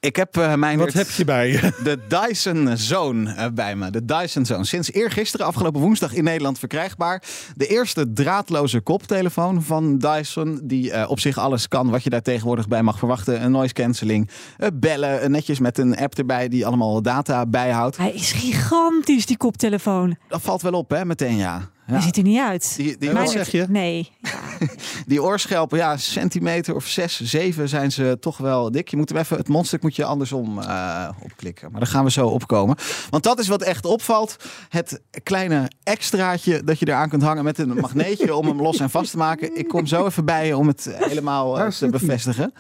Ik 0.00 0.17
heb 0.17 0.37
eh, 0.37 0.55
mijn 0.55 0.79
Wat 0.79 0.93
heb 0.93 1.11
je 1.11 1.25
bij 1.25 1.50
je? 1.50 1.73
de 1.85 1.99
Dyson 2.08 2.76
Zone 2.76 3.35
eh, 3.35 3.47
bij 3.52 3.76
me. 3.76 3.91
De 3.91 4.05
Dyson 4.05 4.47
Zone. 4.47 4.64
Sinds 4.64 4.93
eergisteren, 4.93 5.47
afgelopen 5.47 5.81
woensdag 5.81 6.14
in 6.14 6.25
Nederland 6.25 6.58
verkrijgbaar. 6.58 7.23
De 7.56 7.67
eerste 7.67 8.12
draadloze 8.12 8.81
koptelefoon 8.81 9.62
van 9.62 9.99
Dyson. 9.99 10.61
Die 10.62 10.93
eh, 10.93 11.11
op 11.11 11.20
zich 11.20 11.38
alles 11.38 11.69
kan 11.69 11.91
wat 11.91 12.02
je 12.02 12.11
daar 12.11 12.23
tegenwoordig 12.23 12.69
bij 12.69 12.82
mag 12.82 12.99
verwachten. 12.99 13.44
Een 13.44 13.50
noise 13.50 13.75
cancelling, 13.75 14.31
eh, 14.56 14.69
bellen, 14.75 15.31
netjes 15.31 15.58
met 15.58 15.79
een 15.79 15.97
app 15.97 16.14
erbij 16.14 16.49
die 16.49 16.67
allemaal 16.67 17.02
data 17.02 17.47
bijhoudt. 17.47 17.97
Hij 17.97 18.12
is 18.12 18.32
gigantisch, 18.32 19.26
die 19.26 19.37
koptelefoon. 19.37 20.17
Dat 20.29 20.43
valt 20.43 20.62
wel 20.62 20.73
op, 20.73 20.91
hè, 20.91 21.05
meteen 21.05 21.37
ja. 21.37 21.70
Hij 21.91 21.99
ja. 21.99 22.05
ziet 22.05 22.17
er 22.17 22.23
niet 22.23 22.41
uit. 22.41 22.77
Die, 22.77 22.97
die, 22.99 23.11
Wat 23.11 23.27
oor- 23.27 23.33
zeg 23.33 23.51
je? 23.51 23.67
Nee. 23.81 24.11
die 25.07 25.23
oorschelpen, 25.23 25.79
ja, 25.79 25.97
centimeter 25.97 26.75
of 26.75 26.87
6, 26.87 27.21
7 27.21 27.69
zijn 27.69 27.93
ze 27.93 28.17
toch 28.21 28.37
wel 28.37 28.71
dik. 28.71 28.89
Je 28.89 28.97
moet 28.97 29.09
hem 29.09 29.19
even, 29.19 29.37
het 29.37 29.49
mondstuk 29.49 29.83
moet 29.83 29.97
je 29.97 30.05
andersom 30.05 30.59
eh, 30.59 31.09
opklikken. 31.23 31.71
Maar 31.71 31.81
daar 31.81 31.91
gaan 31.91 32.05
we 32.05 32.11
zo 32.11 32.27
opkomen. 32.27 32.77
Want 33.11 33.23
dat 33.23 33.39
is 33.39 33.49
wat 33.49 33.63
echt 33.63 33.85
opvalt. 33.85 34.37
Het 34.69 35.01
kleine 35.23 35.71
extraatje 35.83 36.65
dat 36.65 36.79
je 36.79 36.89
eraan 36.89 37.09
kunt 37.09 37.23
hangen 37.23 37.45
met 37.45 37.59
een 37.59 37.75
magneetje 37.75 38.35
om 38.35 38.47
hem 38.47 38.61
los 38.63 38.81
en 38.81 38.91
vast 38.91 39.11
te 39.11 39.17
maken. 39.17 39.57
Ik 39.57 39.69
kom 39.69 39.87
zo 39.87 40.07
even 40.07 40.25
bij 40.25 40.47
je 40.47 40.57
om 40.57 40.67
het 40.67 40.91
helemaal 40.99 41.61
eh, 41.61 41.69
te 41.69 41.89
bevestigen. 41.89 42.53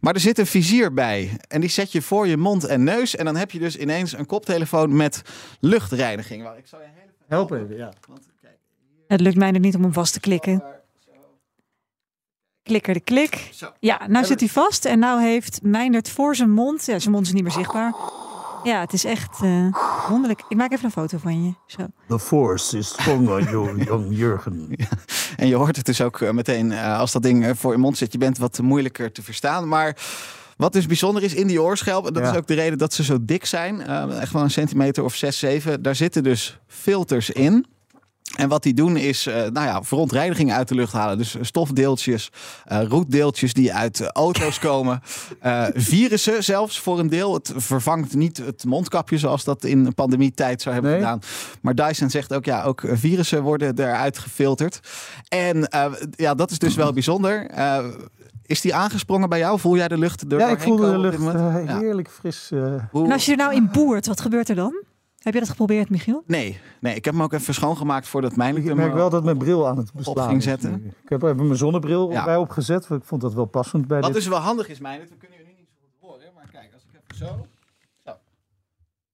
Maar 0.00 0.14
er 0.14 0.20
zit 0.20 0.38
een 0.38 0.46
vizier 0.46 0.92
bij. 0.92 1.36
En 1.48 1.60
die 1.60 1.70
zet 1.70 1.92
je 1.92 2.02
voor 2.02 2.26
je 2.26 2.36
mond 2.36 2.64
en 2.64 2.84
neus. 2.84 3.16
En 3.16 3.24
dan 3.24 3.36
heb 3.36 3.50
je 3.50 3.58
dus 3.58 3.76
ineens 3.76 4.12
een 4.12 4.26
koptelefoon 4.26 4.96
met 4.96 5.22
luchtreiniging. 5.60 6.42
Waar 6.42 6.58
ik 6.58 6.66
zou 6.66 6.82
je 6.82 6.88
heel 6.88 7.02
even 7.02 7.14
Help 7.28 7.50
even, 7.50 7.76
ja. 7.76 7.92
Want 8.08 8.26
Het 9.08 9.20
lukt 9.20 9.36
mij 9.36 9.52
er 9.52 9.58
niet 9.60 9.74
om 9.76 9.82
hem 9.82 9.92
vast 9.92 10.12
te 10.12 10.20
klikken. 10.20 10.62
Klikker 12.62 12.94
de 12.94 13.00
klik. 13.00 13.50
Ja, 13.80 14.06
nou 14.06 14.24
zit 14.26 14.40
hij 14.40 14.48
vast 14.48 14.84
en 14.84 14.98
nou 14.98 15.22
heeft 15.22 15.62
Meindert 15.62 16.10
voor 16.10 16.36
zijn 16.36 16.50
mond. 16.50 16.84
Ja, 16.86 16.98
zijn 16.98 17.14
mond 17.14 17.26
is 17.26 17.32
niet 17.32 17.42
meer 17.42 17.52
zichtbaar. 17.52 17.94
Ja, 18.64 18.80
het 18.80 18.92
is 18.92 19.04
echt 19.04 19.42
eh, 19.42 19.66
wonderlijk. 20.08 20.42
Ik 20.48 20.56
maak 20.56 20.72
even 20.72 20.84
een 20.84 20.90
foto 20.90 21.18
van 21.18 21.44
je. 21.44 21.52
Zo. 21.66 21.86
The 22.08 22.18
force 22.18 22.78
is 22.78 22.88
stronger, 22.88 23.50
young 23.84 24.06
Jurgen. 24.16 24.76
En 25.36 25.46
je 25.48 25.54
hoort 25.54 25.76
het 25.76 25.86
dus 25.86 26.00
ook 26.00 26.20
eh, 26.20 26.30
meteen 26.30 26.72
eh, 26.72 26.98
als 26.98 27.12
dat 27.12 27.22
ding 27.22 27.58
voor 27.58 27.72
je 27.72 27.78
mond 27.78 27.96
zit. 27.98 28.12
Je 28.12 28.18
bent 28.18 28.38
wat 28.38 28.58
moeilijker 28.58 29.12
te 29.12 29.22
verstaan. 29.22 29.68
Maar 29.68 29.96
wat 30.56 30.72
dus 30.72 30.86
bijzonder 30.86 31.22
is 31.22 31.34
in 31.34 31.46
die 31.46 31.62
oorschelp. 31.62 32.06
En 32.06 32.12
dat 32.12 32.22
Ja. 32.22 32.30
is 32.30 32.36
ook 32.36 32.46
de 32.46 32.54
reden 32.54 32.78
dat 32.78 32.92
ze 32.92 33.04
zo 33.04 33.18
dik 33.24 33.44
zijn. 33.44 33.80
eh, 33.82 34.20
echt 34.20 34.32
wel 34.32 34.42
een 34.42 34.50
centimeter 34.50 35.04
of 35.04 35.14
6, 35.14 35.38
7. 35.38 35.82
Daar 35.82 35.94
zitten 35.96 36.22
dus 36.22 36.58
filters 36.66 37.30
in. 37.30 37.66
En 38.36 38.48
wat 38.48 38.62
die 38.62 38.74
doen 38.74 38.96
is, 38.96 39.26
eh, 39.26 39.34
nou 39.34 39.66
ja, 39.66 39.82
verontreiniging 39.82 40.52
uit 40.52 40.68
de 40.68 40.74
lucht 40.74 40.92
halen. 40.92 41.18
Dus 41.18 41.36
stofdeeltjes, 41.40 42.30
eh 42.64 42.82
roetdeeltjes 42.88 43.52
die 43.52 43.72
uit 43.74 44.00
auto's 44.12 44.58
komen. 44.58 45.00
eh, 45.40 45.64
virussen 45.74 46.44
zelfs 46.44 46.80
voor 46.80 46.98
een 46.98 47.08
deel. 47.08 47.34
Het 47.34 47.52
vervangt 47.56 48.14
niet 48.14 48.36
het 48.36 48.64
mondkapje 48.64 49.18
zoals 49.18 49.44
dat 49.44 49.64
in 49.64 49.94
pandemietijd 49.94 50.62
zou 50.62 50.74
hebben 50.74 50.92
Nee. 50.92 51.00
gedaan. 51.00 51.20
Maar 51.60 51.74
Dyson 51.74 52.10
zegt 52.10 52.34
ook, 52.34 52.44
ja, 52.44 52.62
ook 52.62 52.82
virussen 52.86 53.42
worden 53.42 53.78
eruit 53.78 54.18
gefilterd. 54.18 54.80
En 55.28 55.68
eh, 55.68 55.92
ja, 56.10 56.34
dat 56.34 56.50
is 56.50 56.58
dus 56.58 56.74
wel 56.74 56.92
bijzonder. 56.92 57.46
Eh, 57.46 57.84
is 58.46 58.60
die 58.60 58.74
aangesprongen 58.74 59.28
bij 59.28 59.38
jou? 59.38 59.58
Voel 59.60 59.76
jij 59.76 59.88
de 59.88 59.98
lucht 59.98 60.32
er 60.32 60.38
Ja, 60.38 60.48
ik 60.48 60.60
voelde 60.60 60.90
de 60.90 60.98
lucht 60.98 61.22
heerlijk 61.80 62.08
fris. 62.10 62.48
eh. 62.52 62.58
En 62.92 63.12
als 63.12 63.24
je 63.24 63.30
er 63.30 63.36
nou 63.38 63.54
in 63.54 63.68
boert, 63.72 64.06
wat 64.06 64.20
gebeurt 64.20 64.48
er 64.48 64.54
dan? 64.54 64.82
Heb 65.24 65.32
je 65.34 65.40
dat 65.40 65.48
geprobeerd, 65.48 65.90
Michiel? 65.90 66.22
Nee, 66.26 66.60
nee, 66.80 66.94
ik 66.94 67.04
heb 67.04 67.14
hem 67.14 67.22
ook 67.22 67.32
even 67.32 67.54
schoongemaakt 67.54 68.08
voordat 68.08 68.36
mijn 68.36 68.56
Ik 68.56 68.74
merk 68.74 68.92
wel 68.94 69.10
dat 69.10 69.24
mijn 69.24 69.38
bril 69.38 69.68
aan 69.68 69.76
het 69.76 69.92
beslaan 69.92 70.28
ging 70.28 70.42
zetten. 70.42 70.70
nu. 70.82 70.86
Ik 71.02 71.08
heb 71.08 71.22
even 71.22 71.36
mijn 71.46 71.56
zonnebril 71.58 72.10
Ja. 72.10 72.24
bij 72.24 72.36
opgezet. 72.36 72.86
want 72.86 73.02
Ik 73.02 73.06
vond 73.08 73.20
dat 73.20 73.34
wel 73.34 73.44
passend 73.44 73.86
bij 73.86 73.96
Wat 74.00 74.06
dit. 74.06 74.16
dus 74.16 74.26
wel 74.26 74.38
handig 74.38 74.68
is, 74.68 74.78
mijn, 74.78 75.00
we 75.00 75.06
kunnen 75.16 75.38
jullie 75.38 75.54
niet 75.56 75.66
zo 75.72 75.78
goed 75.82 76.08
horen. 76.10 76.32
Maar 76.34 76.48
kijk, 76.52 76.70
als 76.74 76.82
ik 76.82 77.00
even 77.02 77.26
zo... 77.26 77.46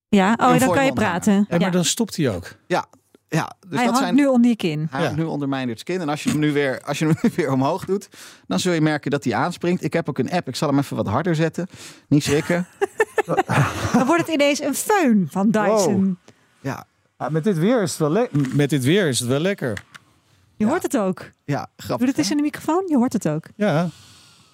Ja, 0.09 0.33
oh, 0.41 0.59
dan 0.59 0.71
kan 0.73 0.85
je 0.85 0.93
praten. 0.93 1.33
Ja, 1.35 1.45
Ja, 1.49 1.59
maar 1.59 1.71
dan 1.71 1.85
stopt 1.85 2.17
hij 2.17 2.35
ook. 2.37 2.53
Ja, 2.67 2.85
ja 3.31 3.53
dus 3.69 3.77
Hij 3.79 3.85
dat 3.85 3.95
hangt 3.95 3.99
zijn... 3.99 4.15
nu 4.15 4.27
onder 4.27 4.51
je 4.51 4.57
kin. 4.57 4.87
Hij 4.91 5.01
Ja. 5.01 5.07
hangt 5.07 5.21
nu 5.21 5.25
onder 5.27 5.49
mijn 5.49 5.79
skin. 5.79 6.01
En 6.01 6.09
als 6.09 6.23
je 6.23 6.31
hem 6.31 6.39
nu 6.39 6.53
weer, 6.53 6.81
als 6.85 6.99
je 6.99 7.05
hem 7.07 7.15
nu 7.23 7.31
weer 7.37 7.53
omhoog 7.53 7.85
doet, 7.85 8.09
dan 8.47 8.61
zul 8.61 8.73
je 8.73 8.81
merken 8.81 9.11
dat 9.11 9.25
hij 9.25 9.35
aanspringt. 9.35 9.85
Ik 9.85 9.93
heb 9.93 10.09
ook 10.09 10.19
een 10.19 10.31
app. 10.31 10.49
Ik 10.49 10.57
zal 10.57 10.69
hem 10.69 10.79
even 10.79 10.97
wat 10.97 11.07
harder 11.07 11.35
zetten. 11.35 11.67
Niet 12.09 12.23
schrikken. 12.23 12.67
Dan 13.93 14.07
wordt 14.07 14.23
het 14.27 14.31
ineens 14.35 14.61
een 14.61 14.75
föhn 14.75 15.31
van 15.31 15.51
Dyson. 15.51 16.19
Ja, 16.61 16.85
Ja, 17.19 17.29
met, 17.29 17.45
dit 17.45 17.59
weer 17.59 17.83
is 17.83 17.91
het 17.91 17.99
wel 18.13 18.27
met 18.53 18.71
dit 18.71 18.85
weer 18.85 19.09
is 19.09 19.19
het 19.19 19.29
wel 19.29 19.41
lekker. 19.41 19.83
Je 20.57 20.67
hoort 20.67 20.83
het 20.83 20.97
ook. 20.97 21.31
Ja, 21.45 21.59
Doe 21.77 21.87
grappig. 21.87 22.07
het 22.09 22.19
eens 22.19 22.31
in 22.31 22.37
de 22.37 22.43
microfoon. 22.43 22.83
Je 22.87 22.97
hoort 22.97 23.13
het 23.13 23.29
ook. 23.29 23.45
Ja. 23.57 23.89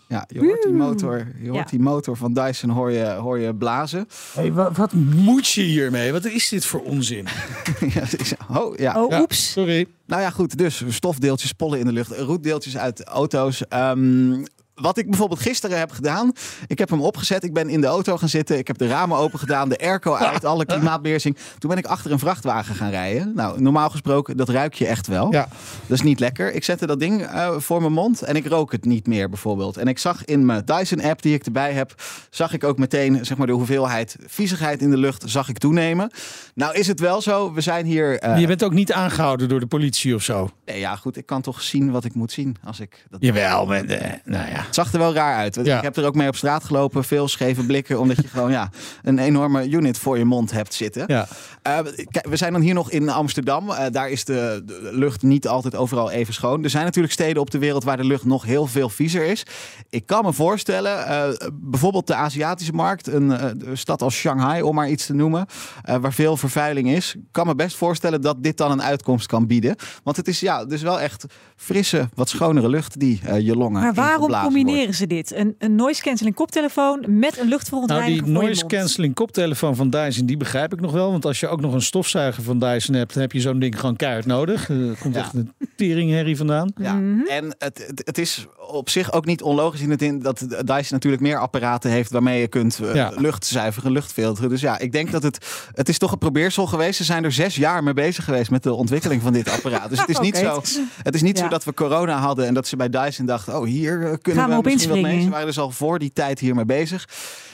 Ja, 0.08 0.24
je 0.28 0.38
hoort 0.40 0.62
die 0.62 0.72
motor, 0.72 1.26
je 1.42 1.48
hoort 1.48 1.64
Ja. 1.64 1.70
die 1.70 1.80
motor 1.80 2.16
van 2.16 2.32
Dyson 2.32 2.70
hoor 2.70 2.90
je, 2.90 3.04
hoor 3.04 3.38
je 3.38 3.54
blazen. 3.54 4.08
Hey, 4.34 4.52
wat, 4.52 4.76
wat 4.76 4.92
moet 4.92 5.48
je 5.48 5.62
hiermee? 5.62 6.12
Wat 6.12 6.24
is 6.24 6.48
dit 6.48 6.64
voor 6.66 6.80
onzin? 6.82 7.24
ja, 7.94 8.00
het 8.00 8.20
is- 8.20 8.32
oh, 8.56 8.76
ja. 8.76 9.02
Oh, 9.02 9.10
Ja, 9.10 9.20
oeps. 9.20 9.50
Sorry. 9.52 9.86
Nou 10.06 10.22
ja, 10.22 10.30
goed. 10.30 10.58
Dus 10.58 10.82
stofdeeltjes, 10.88 11.52
pollen 11.52 11.78
in 11.78 11.86
de 11.86 11.92
lucht, 11.92 12.18
roetdeeltjes 12.18 12.76
uit 12.76 13.04
auto's. 13.04 13.68
Ehm, 13.68 14.44
wat 14.80 14.98
ik 14.98 15.06
bijvoorbeeld 15.08 15.40
gisteren 15.40 15.78
heb 15.78 15.90
gedaan. 15.90 16.32
Ik 16.66 16.78
heb 16.78 16.90
hem 16.90 17.00
opgezet. 17.00 17.44
Ik 17.44 17.52
ben 17.52 17.68
in 17.68 17.80
de 17.80 17.86
auto 17.86 18.16
gaan 18.16 18.28
zitten. 18.28 18.58
Ik 18.58 18.66
heb 18.66 18.78
de 18.78 18.86
ramen 18.86 19.16
open 19.18 19.38
gedaan. 19.38 19.68
De 19.68 19.78
airco 19.78 20.14
uit. 20.14 20.44
Alle 20.56 20.64
klimaatbeheersing. 20.66 21.36
Toen 21.58 21.70
ben 21.70 21.78
ik 21.78 21.86
achter 21.86 22.12
een 22.12 22.18
vrachtwagen 22.18 22.74
gaan 22.74 22.90
rijden. 22.90 23.32
Nou, 23.34 23.60
normaal 23.62 23.90
gesproken, 23.90 24.36
dat 24.36 24.48
ruik 24.48 24.74
je 24.74 24.86
echt 24.86 25.06
wel. 25.06 25.32
Ja. 25.32 25.48
Dat 25.86 25.96
is 25.98 26.02
niet 26.02 26.20
lekker. 26.20 26.52
Ik 26.54 26.64
zette 26.64 26.86
dat 26.86 27.00
ding 27.00 27.22
eh, 27.22 27.50
voor 27.58 27.80
mijn 27.80 27.92
mond 27.92 28.22
en 28.22 28.36
ik 28.36 28.46
rook 28.46 28.72
het 28.72 28.84
niet 28.84 29.06
meer 29.06 29.28
bijvoorbeeld. 29.28 29.76
En 29.76 29.88
ik 29.88 29.98
zag 29.98 30.24
in 30.24 30.46
mijn 30.46 30.64
Dyson-app 30.64 31.22
die 31.22 31.34
ik 31.34 31.44
erbij 31.46 31.72
heb, 31.72 31.94
zag 32.30 32.52
ik 32.52 32.64
ook 32.64 32.78
meteen 32.78 33.24
zeg 33.24 33.36
maar, 33.36 33.46
de 33.46 33.52
hoeveelheid 33.52 34.16
viezigheid 34.26 34.80
in 34.82 34.90
de 34.90 34.96
lucht 34.96 35.22
zag 35.26 35.48
ik 35.48 35.58
toenemen. 35.58 36.10
Nou 36.54 36.74
is 36.74 36.86
het 36.86 37.00
wel 37.00 37.20
zo, 37.22 37.52
we 37.52 37.60
zijn 37.60 37.86
hier... 37.86 38.18
eh, 38.18 38.38
Je 38.40 38.46
bent 38.46 38.62
ook 38.64 38.72
niet 38.72 38.92
aangehouden 38.92 39.48
door 39.48 39.60
de 39.60 39.66
politie 39.66 40.14
of 40.14 40.22
zo. 40.22 40.50
nee, 40.64 40.78
ja 40.78 40.96
goed, 40.96 41.16
ik 41.16 41.26
kan 41.26 41.42
toch 41.42 41.62
zien 41.62 41.90
wat 41.90 42.04
ik 42.04 42.14
moet 42.14 42.32
zien 42.32 42.56
als 42.64 42.80
ik 42.80 43.06
dat 43.10 43.20
Jawel, 43.22 43.66
maar, 43.66 43.84
eh, 43.84 44.12
nou 44.24 44.48
ja. 44.50 44.65
Het 44.66 44.74
zag 44.74 44.92
er 44.92 44.98
wel 44.98 45.14
raar 45.14 45.36
uit. 45.36 45.56
Ik 45.56 45.82
heb 45.82 45.96
er 45.96 46.06
ook 46.06 46.14
mee 46.14 46.28
op 46.28 46.36
straat 46.36 46.64
gelopen. 46.64 47.04
Veel 47.04 47.28
scheve 47.28 47.66
blikken. 47.66 48.00
Omdat 48.00 48.16
je 48.16 48.28
gewoon 48.28 48.50
ja, 48.50 48.70
een 49.02 49.18
enorme 49.18 49.68
unit 49.68 49.98
voor 49.98 50.18
je 50.18 50.24
mond 50.24 50.50
hebt 50.50 50.74
zitten. 50.74 51.04
ja. 51.06 51.26
Eh, 51.62 51.78
kijk, 52.10 52.26
we 52.26 52.36
zijn 52.36 52.52
dan 52.52 52.60
hier 52.60 52.74
nog 52.74 52.90
in 52.90 53.08
Amsterdam. 53.08 53.70
Eh, 53.70 53.84
daar 53.90 54.10
is 54.10 54.24
de, 54.24 54.62
de 54.66 54.90
lucht 54.92 55.22
niet 55.22 55.48
altijd 55.48 55.74
overal 55.74 56.10
even 56.10 56.34
schoon. 56.34 56.64
Er 56.64 56.70
zijn 56.70 56.84
natuurlijk 56.84 57.14
steden 57.14 57.42
op 57.42 57.50
de 57.50 57.58
wereld 57.58 57.84
waar 57.84 57.96
de 57.96 58.04
lucht 58.04 58.24
nog 58.24 58.44
heel 58.44 58.66
veel 58.66 58.88
viezer 58.88 59.24
is. 59.24 59.42
Ik 59.90 60.06
kan 60.06 60.24
me 60.24 60.32
voorstellen, 60.32 61.06
eh, 61.06 61.48
bijvoorbeeld 61.52 62.06
de 62.06 62.14
Aziatische 62.14 62.72
markt, 62.72 63.06
een 63.06 63.30
eh, 63.32 63.50
stad 63.72 64.02
als 64.02 64.14
Shanghai, 64.14 64.62
om 64.62 64.74
maar 64.74 64.90
iets 64.90 65.06
te 65.06 65.14
noemen, 65.14 65.46
eh, 65.82 65.96
waar 65.96 66.12
veel 66.12 66.36
vervuiling 66.36 66.88
is. 66.88 67.14
Ik 67.14 67.22
kan 67.30 67.46
me 67.46 67.54
best 67.54 67.76
voorstellen 67.76 68.20
dat 68.20 68.42
dit 68.42 68.56
dan 68.56 68.70
een 68.70 68.82
uitkomst 68.82 69.26
kan 69.26 69.46
bieden. 69.46 69.76
Want 70.02 70.16
het 70.16 70.28
is 70.28 70.40
ja, 70.40 70.64
dus 70.64 70.82
wel 70.82 71.00
echt 71.00 71.26
frisse, 71.56 72.08
wat 72.14 72.28
schonere 72.28 72.68
lucht 72.68 73.00
die 73.00 73.20
je 73.42 73.56
longen. 73.56 73.82
Maar 73.82 73.94
waarom 73.94 74.20
ingeblazen 74.20 74.55
combineren 74.64 74.94
ze 74.94 75.06
dit? 75.06 75.34
Een, 75.34 75.54
een 75.58 75.74
noise 75.74 76.02
cancelling 76.02 76.34
koptelefoon 76.36 76.98
met 77.00 77.30
een 77.32 77.36
Nou, 77.36 77.48
luchtverontreiniger 77.48 78.24
die 78.24 78.32
voor 78.32 78.42
je 78.42 78.46
noise 78.48 78.66
cancelling 78.66 79.14
koptelefoon 79.14 79.76
van 79.76 79.90
Dyson, 79.90 80.26
die 80.26 80.36
begrijp 80.36 80.72
ik 80.72 80.80
nog 80.80 80.92
wel. 80.92 81.10
Want 81.10 81.24
als 81.24 81.40
je 81.40 81.48
ook 81.48 81.60
nog 81.60 81.72
een 81.74 81.82
stofzuiger 81.82 82.42
van 82.42 82.58
Dyson 82.58 82.94
hebt, 82.94 83.12
dan 83.12 83.22
heb 83.22 83.32
je 83.32 83.40
zo'n 83.40 83.58
ding 83.58 83.80
gewoon 83.80 83.96
keihard 83.96 84.26
nodig. 84.26 84.70
Eh, 84.70 84.88
Er 84.88 84.96
komt 84.98 85.14
Ja. 85.14 85.20
echt 85.20 85.34
een 85.34 85.52
teringherrie 85.76 86.36
vandaan. 86.36 86.72
Ja, 86.76 86.92
Mhm. 86.94 87.26
en 87.26 87.54
het, 87.58 87.84
het, 87.86 88.02
het 88.04 88.18
is 88.18 88.46
op 88.68 88.90
zich 88.90 89.12
ook 89.12 89.24
niet 89.24 89.42
onlogisch 89.42 89.80
in 89.80 89.90
het 89.90 90.02
in 90.02 90.18
dat 90.20 90.38
Dyson 90.48 90.86
natuurlijk 90.90 91.22
meer 91.22 91.38
apparaten 91.38 91.90
heeft 91.90 92.10
waarmee 92.10 92.40
je 92.40 92.48
kunt 92.48 92.78
eh, 92.82 92.94
Ja. 92.94 93.12
lucht 93.16 93.46
zuiveren, 93.46 93.92
lucht 93.92 94.12
filteren. 94.12 94.50
Dus 94.50 94.60
ja, 94.60 94.78
ik 94.78 94.92
denk 94.92 95.10
dat 95.10 95.22
het, 95.22 95.46
het 95.74 95.88
is 95.88 95.98
toch 95.98 96.12
een 96.12 96.18
probeersel 96.18 96.66
geweest. 96.66 96.96
Ze 96.96 97.04
zijn 97.04 97.24
er 97.24 97.32
zes 97.32 97.56
jaar 97.56 97.82
mee 97.82 97.94
bezig 97.94 98.24
geweest 98.24 98.50
met 98.50 98.62
de 98.62 98.72
ontwikkeling 98.72 99.22
van 99.22 99.32
dit 99.32 99.50
apparaat. 99.50 99.90
Dus 99.90 100.00
het 100.00 100.08
is 100.08 100.18
niet 100.28 100.36
zo, 100.36 100.62
het 101.02 101.14
is 101.14 101.22
niet 101.22 101.36
Ja. 101.38 101.42
zo 101.44 101.48
dat 101.50 101.64
we 101.64 101.74
corona 101.74 102.18
hadden 102.18 102.46
en 102.46 102.54
dat 102.54 102.66
ze 102.66 102.76
bij 102.76 102.88
Dyson 102.90 103.26
dachten, 103.26 103.58
oh 103.58 103.64
hier 103.66 103.98
kunnen 103.98 104.42
Gaan 104.42 104.48
we 104.50 104.52
we 104.52 104.58
op 104.58 104.64
misschien 104.64 104.88
wat 104.92 105.00
mee. 105.00 105.12
inspringen. 105.12 105.22
Ze 105.24 105.30
waren 105.30 105.46
dus 105.46 105.58
al 105.58 105.70
voor 105.70 105.98
die 105.98 106.12
tijd 106.12 106.38
hiermee 106.38 106.64
bezig. 106.64 107.08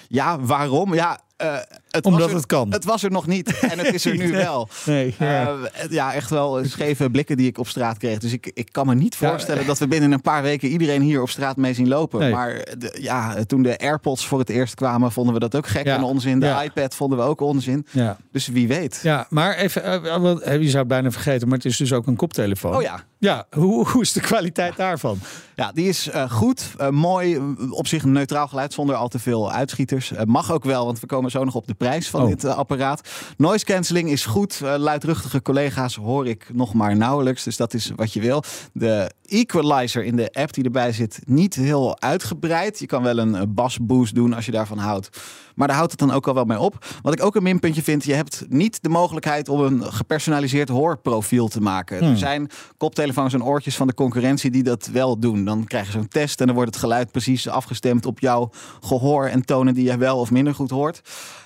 Ja, 0.09 0.41
waarom? 0.41 0.95
Ja, 0.95 1.21
eh, 1.43 1.55
het 1.91 2.05
Omdat 2.07 2.29
er, 2.29 2.35
het 2.35 2.47
kan. 2.47 2.73
Het 2.73 2.85
was 2.85 3.03
er 3.03 3.11
nog 3.11 3.27
niet 3.27 3.59
en 3.59 3.79
het 3.79 3.95
is 3.95 4.05
er 4.05 4.17
nu 4.17 4.27
Nee. 4.33 4.43
wel. 4.43 4.69
Nee, 4.85 5.15
ja. 5.19 5.47
Eh, 5.73 5.91
ja, 5.91 6.15
echt 6.15 6.31
wel 6.31 6.65
scheve 6.65 7.11
blikken 7.11 7.37
die 7.37 7.47
ik 7.47 7.59
op 7.59 7.69
straat 7.69 7.99
kreeg. 7.99 8.19
Dus 8.19 8.33
ik, 8.33 8.51
ik 8.55 8.69
kan 8.73 8.87
me 8.87 8.95
niet 8.95 9.17
Ja, 9.19 9.29
voorstellen 9.29 9.67
dat 9.67 9.79
we 9.79 9.87
binnen 9.89 10.13
een 10.13 10.21
paar 10.21 10.43
weken 10.43 10.69
iedereen 10.69 11.03
hier 11.03 11.23
op 11.23 11.29
straat 11.31 11.57
mee 11.57 11.75
zien 11.75 11.89
lopen. 11.89 12.21
Nee. 12.21 12.33
Maar 12.33 12.55
de, 12.79 12.99
ja, 13.01 13.45
toen 13.45 13.63
de 13.63 13.79
AirPods 13.79 14.27
voor 14.27 14.39
het 14.39 14.49
eerst 14.49 14.75
kwamen, 14.75 15.13
vonden 15.13 15.35
we 15.35 15.41
dat 15.41 15.57
ook 15.57 15.67
gek 15.67 15.87
en 15.87 16.03
onzin. 16.03 16.41
De 16.41 16.61
iPad 16.65 16.95
vonden 16.95 17.19
we 17.19 17.25
ook 17.25 17.41
onzin. 17.41 17.87
ja. 17.91 18.17
Dus 18.33 18.47
wie 18.49 18.69
weet. 18.69 19.01
ja, 19.03 19.27
maar 19.29 19.55
even, 19.57 19.85
eh, 19.85 20.55
eh, 20.55 20.61
je 20.61 20.67
zou 20.69 20.79
het 20.79 20.89
bijna 20.89 21.11
vergeten, 21.11 21.49
maar 21.49 21.57
het 21.57 21.67
is 21.67 21.77
dus 21.77 21.93
ook 21.93 22.07
een 22.07 22.17
koptelefoon. 22.17 22.77
Oh 22.77 22.83
ja. 22.83 23.05
Ja, 23.19 23.47
hoe, 23.51 23.87
hoe 23.91 24.03
is 24.03 24.13
de 24.13 24.21
kwaliteit 24.21 24.77
daarvan? 24.77 25.19
Ja, 25.55 25.73
die 25.75 25.89
is 25.89 26.09
eh, 26.09 26.31
goed, 26.31 26.65
eh, 26.79 26.89
mooi, 26.89 27.35
eh, 27.35 27.43
op 27.71 27.87
zich 27.87 28.03
een 28.03 28.13
neutraal 28.13 28.49
geluid 28.49 28.73
zonder 28.73 28.97
al 28.97 29.09
te 29.09 29.19
veel 29.19 29.53
uitschieters. 29.53 30.13
Eh, 30.13 30.25
mag 30.25 30.53
ook 30.53 30.65
wel, 30.65 30.85
want 30.85 31.01
we 31.01 31.07
komen 31.07 31.31
zo 31.33 31.45
nog 31.45 31.55
op 31.55 31.67
de 31.67 31.75
prijs 31.75 32.09
van 32.11 32.23
Oh. 32.23 32.29
dit 32.29 32.45
eh, 32.45 32.57
apparaat. 32.57 33.09
Noise 33.37 33.65
cancelling 33.65 34.11
is 34.11 34.25
goed. 34.25 34.61
Eh, 34.63 34.75
luidruchtige 34.79 35.43
collega's 35.43 35.95
hoor 35.95 36.27
ik 36.29 36.47
nog 36.53 36.75
maar 36.75 36.97
nauwelijks, 36.97 37.45
dus 37.45 37.57
dat 37.57 37.75
is 37.75 37.93
wat 37.97 38.13
je 38.13 38.21
wil. 38.21 38.43
De 38.73 39.11
equalizer 39.27 40.05
in 40.05 40.17
de 40.17 40.31
app 40.33 40.53
die 40.53 40.65
erbij 40.65 40.93
zit, 40.93 41.21
niet 41.27 41.55
heel 41.55 42.01
uitgebreid. 42.01 42.79
Je 42.79 42.87
kan 42.87 43.03
wel 43.03 43.19
een 43.19 43.35
eh, 43.35 43.43
basboost 43.49 44.15
doen 44.15 44.33
als 44.33 44.47
je 44.47 44.53
daarvan 44.53 44.79
houdt. 44.79 45.09
Maar 45.55 45.67
daar 45.67 45.77
houdt 45.77 45.91
het 45.91 46.01
dan 46.01 46.11
ook 46.11 46.27
al 46.27 46.35
wel 46.35 46.45
mee 46.45 46.59
op. 46.59 46.87
Wat 47.03 47.13
ik 47.13 47.23
ook 47.23 47.35
een 47.35 47.43
minpuntje 47.43 47.83
vind, 47.83 48.05
je 48.05 48.15
hebt 48.15 48.45
niet 48.49 48.83
de 48.83 48.89
mogelijkheid 48.89 49.49
om 49.49 49.61
een 49.61 49.93
gepersonaliseerd 49.93 50.69
hoorprofiel 50.69 51.49
te 51.49 51.61
maken. 51.61 51.99
Hmm. 51.99 52.11
Er 52.11 52.19
zijn 52.19 52.51
koptelefoons 52.77 53.35
en 53.35 53.45
oortjes 53.45 53.77
van 53.77 53.87
de 53.87 53.95
concurrentie 53.95 54.51
die 54.51 54.63
dat 54.63 54.87
wel 54.93 55.19
doen. 55.19 55.45
Dan 55.45 55.65
krijg 55.65 55.87
je 55.87 55.93
zo'n 55.93 56.09
test 56.09 56.41
en 56.41 56.47
dan 56.47 56.55
wordt 56.55 56.71
het 56.71 56.81
geluid 56.81 57.11
precies 57.11 57.49
afgestemd 57.49 58.07
op 58.07 58.21
jouw 58.21 58.51
gehoor 58.81 59.27
en 59.27 59.45
tonen 59.45 59.75
die 59.75 59.85
je 59.85 59.97
wel 59.97 60.19
of 60.19 60.31
minder 60.31 60.55
goed 60.55 60.71
hoort. 60.71 61.01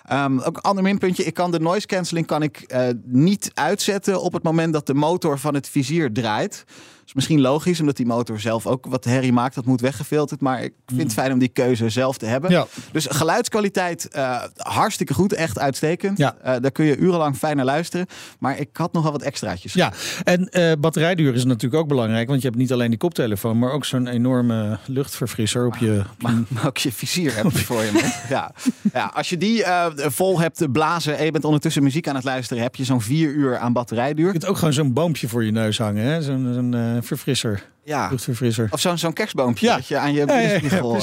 Ehm, 0.05 0.39
ook 0.39 0.57
een 0.57 0.63
ander 0.63 0.85
minpuntje, 0.85 1.25
ik 1.25 1.35
kan 1.35 1.51
de 1.51 1.61
noise 1.61 1.87
cancelling 1.87 2.27
kan 2.27 2.43
ik, 2.43 2.59
eh, 2.59 2.89
niet 3.05 3.51
uitzetten 3.55 4.23
op 4.23 4.33
het 4.33 4.43
moment 4.43 4.73
dat 4.73 4.87
de 4.87 4.95
motor 4.95 5.39
van 5.39 5.55
het 5.55 5.69
vizier 5.69 6.13
draait. 6.13 6.65
Is 7.07 7.15
misschien 7.15 7.41
logisch, 7.41 7.81
omdat 7.81 7.97
die 7.97 8.07
motor 8.07 8.41
zelf 8.41 8.67
ook 8.67 8.87
wat 8.87 9.05
herrie 9.05 9.33
maakt. 9.33 9.55
Dat 9.55 9.65
moet 9.65 9.81
weggefilterd. 9.81 10.41
Maar 10.41 10.63
ik 10.63 10.73
vind 10.87 11.03
het 11.03 11.13
fijn 11.13 11.33
om 11.33 11.39
die 11.39 11.49
keuze 11.49 11.89
zelf 11.89 12.19
te 12.19 12.27
hebben. 12.27 12.51
Ja. 12.51 12.67
Dus 12.93 13.07
geluidskwaliteit 13.11 14.09
eh, 14.09 14.43
hartstikke 14.57 15.15
goed, 15.15 15.33
echt 15.33 15.59
uitstekend. 15.59 16.19
Ja. 16.19 16.37
Eh, 16.43 16.55
daar 16.61 16.71
kun 16.71 16.85
je 16.85 16.97
urenlang 16.97 17.37
fijn 17.37 17.57
naar 17.57 17.65
luisteren. 17.65 18.07
Maar 18.39 18.59
ik 18.59 18.69
had 18.73 18.93
nog 18.93 19.03
wel 19.03 19.13
wat 19.13 19.23
extraatjes. 19.23 19.73
Ja, 19.73 19.93
en 20.25 20.49
eh, 20.49 20.73
batterijduur 20.79 21.35
is 21.35 21.45
natuurlijk 21.45 21.83
ook 21.83 21.89
belangrijk, 21.89 22.29
want 22.29 22.41
je 22.41 22.47
hebt 22.47 22.59
niet 22.59 22.73
alleen 22.73 22.91
die 22.91 22.99
koptelefoon, 22.99 23.59
maar 23.59 23.73
ook 23.73 23.85
zo'n 23.85 24.07
enorme 24.07 24.79
luchtverfrisser 24.87 25.67
op 25.67 25.77
je. 25.77 25.95
Maar, 26.19 26.35
maar 26.49 26.67
ook 26.67 26.79
je 26.79 26.93
vizier 26.93 27.35
heb 27.37 27.51
je 27.51 27.59
voor 27.59 27.83
je. 27.83 27.91
man. 27.93 28.03
Ja. 28.29 28.53
ja, 28.93 29.11
als 29.15 29.29
je 29.29 29.37
die 29.37 29.65
vol 29.97 30.41
hebt 30.41 30.73
blazen 30.73 31.19
en 31.19 31.25
je 31.25 31.31
bent 31.31 31.45
ondertussen 31.45 31.83
muziek 31.83 32.09
aan 32.09 32.15
het 32.15 32.25
luisteren, 32.25 32.63
heb 32.63 32.75
je 32.75 32.85
zo'n 32.85 33.01
vier 33.01 33.31
uur 33.31 33.59
aan 33.59 33.73
batterijduur. 33.73 34.27
Je 34.27 34.31
kunt 34.31 34.47
ook 34.47 34.57
gewoon 34.57 34.73
zo'n 34.73 34.93
boompje 34.93 35.29
voor 35.29 35.45
je 35.45 35.51
neus 35.51 35.79
hangen, 35.79 36.05
hè? 36.05 36.23
zo'n 36.23 36.96
verfrisser, 37.03 37.67
Ja. 37.85 38.09
luchtverfrisser. 38.11 38.69
Of 38.71 38.81
zo'n 38.81 38.99
zo'n 38.99 39.13
kerstboompje 39.13 39.67
Ja. 39.67 39.75
dat 39.77 39.87
je 39.87 39.97
aan 39.99 40.13
je 40.13 40.27
Ja, 40.27 40.41
ja, 40.41 40.61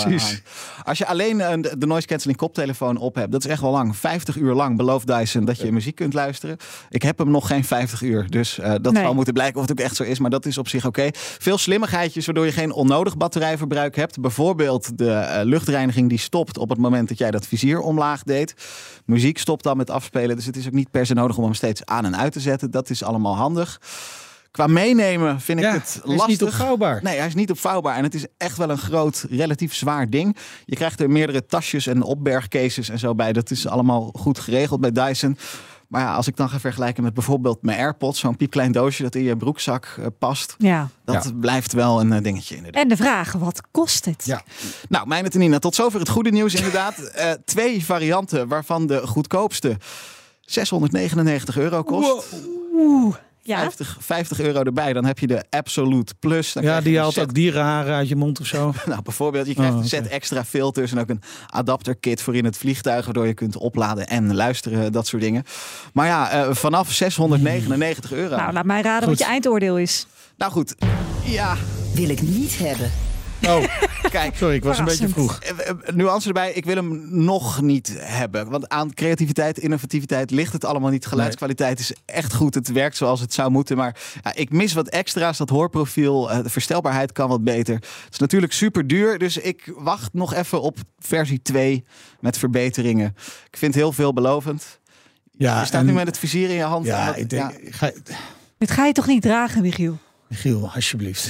ja. 0.09 0.17
Als 0.83 0.97
je 0.97 1.05
alleen 1.07 1.41
eh, 1.41 1.53
de 1.61 1.75
de 1.77 1.85
noise 1.85 2.07
cancelling 2.07 2.39
koptelefoon 2.39 2.97
op 2.97 3.15
hebt, 3.15 3.31
dat 3.31 3.43
is 3.45 3.51
echt 3.51 3.61
wel 3.61 3.71
lang. 3.71 3.95
50 3.97 4.35
uur 4.35 4.53
lang 4.53 4.77
belooft 4.77 5.07
Dyson 5.07 5.45
dat 5.45 5.57
je 5.59 5.71
muziek 5.71 5.95
kunt 5.95 6.13
luisteren. 6.13 6.57
Ik 6.89 7.01
heb 7.01 7.17
hem 7.17 7.31
nog 7.31 7.47
geen 7.47 7.63
50 7.63 8.01
uur, 8.01 8.29
dus 8.29 8.59
eh, 8.59 8.73
dat 8.81 8.93
Nee. 8.93 9.03
zal 9.03 9.13
moeten 9.13 9.33
blijken 9.33 9.55
of 9.61 9.67
het 9.67 9.71
ook 9.79 9.85
echt 9.85 9.95
zo 9.95 10.03
is. 10.03 10.19
Maar 10.19 10.29
dat 10.29 10.45
is 10.45 10.57
op 10.57 10.67
zich 10.67 10.85
oké. 10.85 11.09
Veel 11.13 11.57
slimmigheidjes 11.57 12.25
waardoor 12.25 12.45
je 12.45 12.51
geen 12.51 12.71
onnodig 12.71 13.17
batterijverbruik 13.17 13.95
hebt. 13.95 14.19
Bijvoorbeeld 14.21 14.97
de 14.97 15.11
eh, 15.11 15.43
luchtreiniging 15.45 16.09
die 16.09 16.19
stopt 16.19 16.57
op 16.57 16.69
het 16.69 16.77
moment 16.79 17.07
dat 17.09 17.17
jij 17.17 17.31
dat 17.31 17.47
vizier 17.47 17.79
omlaag 17.79 18.23
deed. 18.23 18.53
Muziek 19.05 19.37
stopt 19.37 19.63
dan 19.63 19.77
met 19.77 19.89
afspelen, 19.89 20.35
dus 20.35 20.45
het 20.45 20.55
is 20.57 20.65
ook 20.67 20.73
niet 20.73 20.91
per 20.91 21.05
se 21.05 21.13
nodig 21.13 21.37
om 21.37 21.43
hem 21.43 21.53
steeds 21.53 21.85
aan 21.85 22.05
en 22.05 22.17
uit 22.17 22.31
te 22.33 22.39
zetten. 22.39 22.71
Dat 22.71 22.89
is 22.89 23.03
allemaal 23.03 23.35
handig. 23.35 23.79
Qua 24.53 24.67
meenemen 24.67 25.39
vind 25.41 25.59
ik 25.59 25.65
Ja, 25.65 25.71
het 25.71 25.93
hij 26.03 26.11
is 26.13 26.17
lastig. 26.19 26.27
niet 26.27 26.43
opvouwbaar. 26.43 26.99
Nee, 27.03 27.17
hij 27.17 27.27
is 27.27 27.33
niet 27.35 27.51
opvouwbaar. 27.51 27.95
En 27.95 28.03
het 28.03 28.13
is 28.13 28.25
echt 28.37 28.57
wel 28.57 28.69
een 28.69 28.77
groot, 28.77 29.25
relatief 29.29 29.73
zwaar 29.73 30.09
ding. 30.09 30.37
Je 30.65 30.75
krijgt 30.75 30.99
er 30.99 31.09
meerdere 31.09 31.45
tasjes 31.45 31.87
en 31.87 32.01
opbergcases 32.03 32.89
en 32.89 32.99
zo 32.99 33.15
bij. 33.15 33.33
Dat 33.33 33.51
is 33.51 33.67
allemaal 33.67 34.09
goed 34.15 34.39
geregeld 34.39 34.81
bij 34.81 34.91
Dyson. 34.91 35.37
Maar 35.87 36.01
ja, 36.01 36.15
als 36.15 36.27
ik 36.27 36.35
dan 36.35 36.49
ga 36.49 36.59
vergelijken 36.59 37.03
met 37.03 37.13
bijvoorbeeld 37.13 37.61
mijn 37.61 37.79
AirPods, 37.79 38.19
zo'n 38.19 38.37
piepklein 38.37 38.71
doosje 38.71 39.03
dat 39.03 39.15
in 39.15 39.23
je 39.23 39.37
broekzak 39.37 39.95
eh, 39.99 40.05
past, 40.19 40.55
Ja. 40.57 40.87
dat 41.05 41.39
blijft 41.39 41.73
wel 41.73 41.99
een 41.99 42.13
eh, 42.13 42.21
dingetje 42.23 42.55
inderdaad. 42.55 42.81
En 42.83 42.89
de 42.89 42.97
vraag, 42.97 43.31
wat 43.31 43.61
kost 43.71 44.05
het? 44.05 44.25
Ja. 44.25 44.41
Nou, 44.89 45.07
mijn 45.07 45.29
en 45.29 45.39
Nina, 45.39 45.59
tot 45.59 45.75
zover 45.75 45.99
het 45.99 46.09
goede 46.09 46.29
nieuws 46.31 46.53
inderdaad. 46.53 46.97
Eh, 47.13 47.31
twee 47.45 47.85
varianten, 47.85 48.47
waarvan 48.47 48.87
de 48.87 49.07
goedkoopste 49.07 49.77
699 50.41 51.57
euro 51.57 51.83
kost. 51.83 52.25
Oeh. 52.73 53.15
Ja. 53.45 53.59
50, 53.59 53.97
50 53.99 54.39
euro 54.39 54.63
erbij, 54.63 54.93
dan 54.93 55.05
heb 55.05 55.19
je 55.19 55.27
de 55.27 55.43
Absolute 55.49 56.13
Plus. 56.19 56.53
Dan 56.53 56.63
Ja, 56.63 56.69
krijg 56.69 56.83
je 56.83 56.89
die 56.89 56.99
haalt 56.99 57.13
set 57.13 57.23
ook 57.23 57.33
dierenharen 57.33 57.95
uit 57.95 58.07
je 58.07 58.15
mond 58.15 58.39
of 58.39 58.45
zo. 58.45 58.73
Nou, 58.85 59.01
bijvoorbeeld, 59.01 59.47
je 59.47 59.53
krijgt 59.53 59.73
Oh, 59.73 59.79
een 59.79 59.87
set 59.87 60.07
extra 60.07 60.45
filters 60.45 60.91
en 60.91 60.99
ook 60.99 61.09
een 61.09 61.21
adapterkit 61.49 62.21
voor 62.21 62.35
in 62.35 62.45
het 62.45 62.57
vliegtuig, 62.57 63.05
waardoor 63.05 63.27
je 63.27 63.33
kunt 63.33 63.57
opladen 63.57 64.07
en 64.07 64.35
luisteren, 64.35 64.91
dat 64.91 65.07
soort 65.07 65.21
dingen. 65.21 65.43
Maar 65.93 66.07
ja, 66.07 66.29
eh, 66.31 66.53
vanaf 66.55 66.91
699 66.91 68.11
euro. 68.11 68.35
Nou, 68.35 68.53
laat 68.53 68.65
mij 68.65 68.81
raden 68.81 69.07
Goed. 69.07 69.17
wat 69.17 69.27
je 69.27 69.33
eindoordeel 69.33 69.77
is. 69.77 70.07
Nou 70.37 70.51
goed, 70.51 70.75
ja, 71.23 71.55
Wil 71.93 72.09
ik 72.09 72.21
niet 72.21 72.57
hebben. 72.57 72.91
Oh, 73.47 73.63
Kijk, 74.09 74.35
sorry, 74.35 74.55
ik 74.55 74.63
was 74.63 74.77
een 74.77 74.85
beetje 74.85 75.07
vroeg. 75.09 75.39
Eh, 75.39 75.69
eh, 75.69 75.75
Nuance 75.95 76.27
erbij, 76.27 76.51
ik 76.51 76.65
wil 76.65 76.75
hem 76.75 77.07
nog 77.23 77.61
niet 77.61 77.93
hebben. 77.99 78.49
Want 78.49 78.69
aan 78.69 78.93
creativiteit, 78.93 79.57
innovativiteit 79.57 80.31
ligt 80.31 80.53
het 80.53 80.65
allemaal 80.65 80.89
niet. 80.89 81.05
Geluidskwaliteit 81.05 81.79
is 81.79 81.93
echt 82.05 82.33
goed. 82.33 82.53
Het 82.55 82.71
werkt 82.71 82.97
zoals 82.97 83.19
het 83.19 83.33
zou 83.33 83.51
moeten. 83.51 83.77
Maar 83.77 83.95
ja, 84.23 84.35
ik 84.35 84.51
mis 84.51 84.73
wat 84.73 84.87
extra's. 84.89 85.37
Dat 85.37 85.49
hoorprofiel, 85.49 86.31
eh, 86.31 86.43
de 86.43 86.49
verstelbaarheid 86.49 87.11
kan 87.11 87.29
wat 87.29 87.43
beter. 87.43 87.75
Het 87.75 88.07
is 88.13 88.17
natuurlijk 88.19 88.53
super 88.53 88.87
duur. 88.87 89.17
Dus 89.17 89.37
ik 89.37 89.73
wacht 89.77 90.13
nog 90.13 90.33
even 90.33 90.61
op 90.61 90.77
versie 90.99 91.41
2 91.41 91.83
met 92.19 92.37
verbeteringen. 92.37 93.15
Ik 93.49 93.57
vind 93.57 93.75
heel 93.75 93.91
veelbelovend. 93.91 94.79
Ja, 95.31 95.59
je 95.59 95.65
staat 95.65 95.79
en- 95.81 95.85
nu 95.87 95.93
met 95.93 96.07
het 96.07 96.17
vizier 96.17 96.49
in 96.49 96.55
je 96.55 96.63
hand. 96.63 96.85
Ja, 96.85 97.05
wat- 97.05 97.17
ik 97.17 97.29
denk, 97.29 97.51
ja. 97.51 97.57
ga, 97.71 97.91
Dit 98.57 98.71
ga 98.71 98.85
je 98.85 98.93
toch 98.93 99.07
niet 99.07 99.21
dragen, 99.21 99.61
Michiel? 99.61 99.97
Michiel, 100.27 100.71
alsjeblieft. 100.75 101.29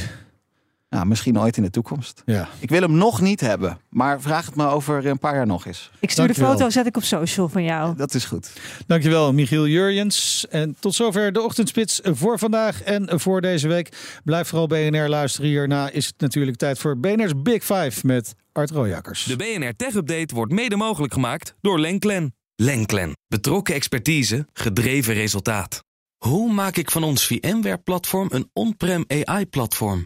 Nou, 0.94 1.06
misschien 1.06 1.40
ooit 1.40 1.58
in 1.58 1.64
de 1.64 1.70
toekomst. 1.70 2.22
Ja. 2.26 2.50
Ik 2.60 2.70
wil 2.70 2.82
hem 2.82 2.98
nog 2.98 3.22
niet 3.22 3.40
hebben. 3.40 3.78
Maar 3.90 4.22
vraag 4.22 4.46
het 4.46 4.56
me 4.56 4.68
over 4.68 5.06
een 5.06 5.20
paar 5.20 5.36
jaar 5.36 5.46
nog 5.46 5.66
eens. 5.66 5.92
Ik 6.00 6.12
stuur 6.12 6.28
de 6.28 6.34
foto, 6.34 6.70
zet 6.70 6.86
ik 6.86 6.98
op 6.98 7.04
social 7.04 7.50
van 7.50 7.64
jou. 7.64 7.96
Dat 7.96 8.14
is 8.14 8.26
goed. 8.26 8.52
Dankjewel, 8.88 9.34
Michiel 9.34 9.68
Jurjens. 9.68 10.46
En 10.50 10.76
tot 10.80 10.96
zover 10.96 11.34
de 11.34 11.42
ochtendspits 11.42 12.00
voor 12.04 12.40
vandaag 12.40 12.82
en 12.82 13.20
voor 13.20 13.42
deze 13.42 13.68
week. 13.68 14.20
Blijf 14.24 14.48
vooral 14.48 14.68
BNR 14.68 15.08
luisteren. 15.08 15.50
Hierna 15.50 15.90
is 15.90 16.06
het 16.06 16.16
natuurlijk 16.18 16.58
tijd 16.58 16.80
voor 16.80 16.98
BNR's 17.00 17.42
Big 17.42 17.64
Five 17.64 18.08
met 18.08 18.34
Art 18.52 18.70
Rojakkers. 18.70 19.24
De 19.24 19.36
BNR 19.36 19.76
Tech 19.76 19.94
Update 19.94 20.36
wordt 20.36 20.52
mede 20.52 20.76
mogelijk 20.76 21.14
gemaakt 21.14 21.56
door 21.62 21.80
Lenklen. 21.80 22.36
Lenklen. 22.56 23.12
Betrokken 23.28 23.76
expertise, 23.76 24.48
gedreven 24.54 25.14
resultaat. 25.14 25.84
Hoe 26.18 26.54
maak 26.54 26.78
ik 26.78 26.92
van 26.92 27.04
ons 27.04 27.26
VMware-platform 27.26 28.28
een 28.32 28.50
on-prem 28.54 29.06
AI-platform? 29.08 30.06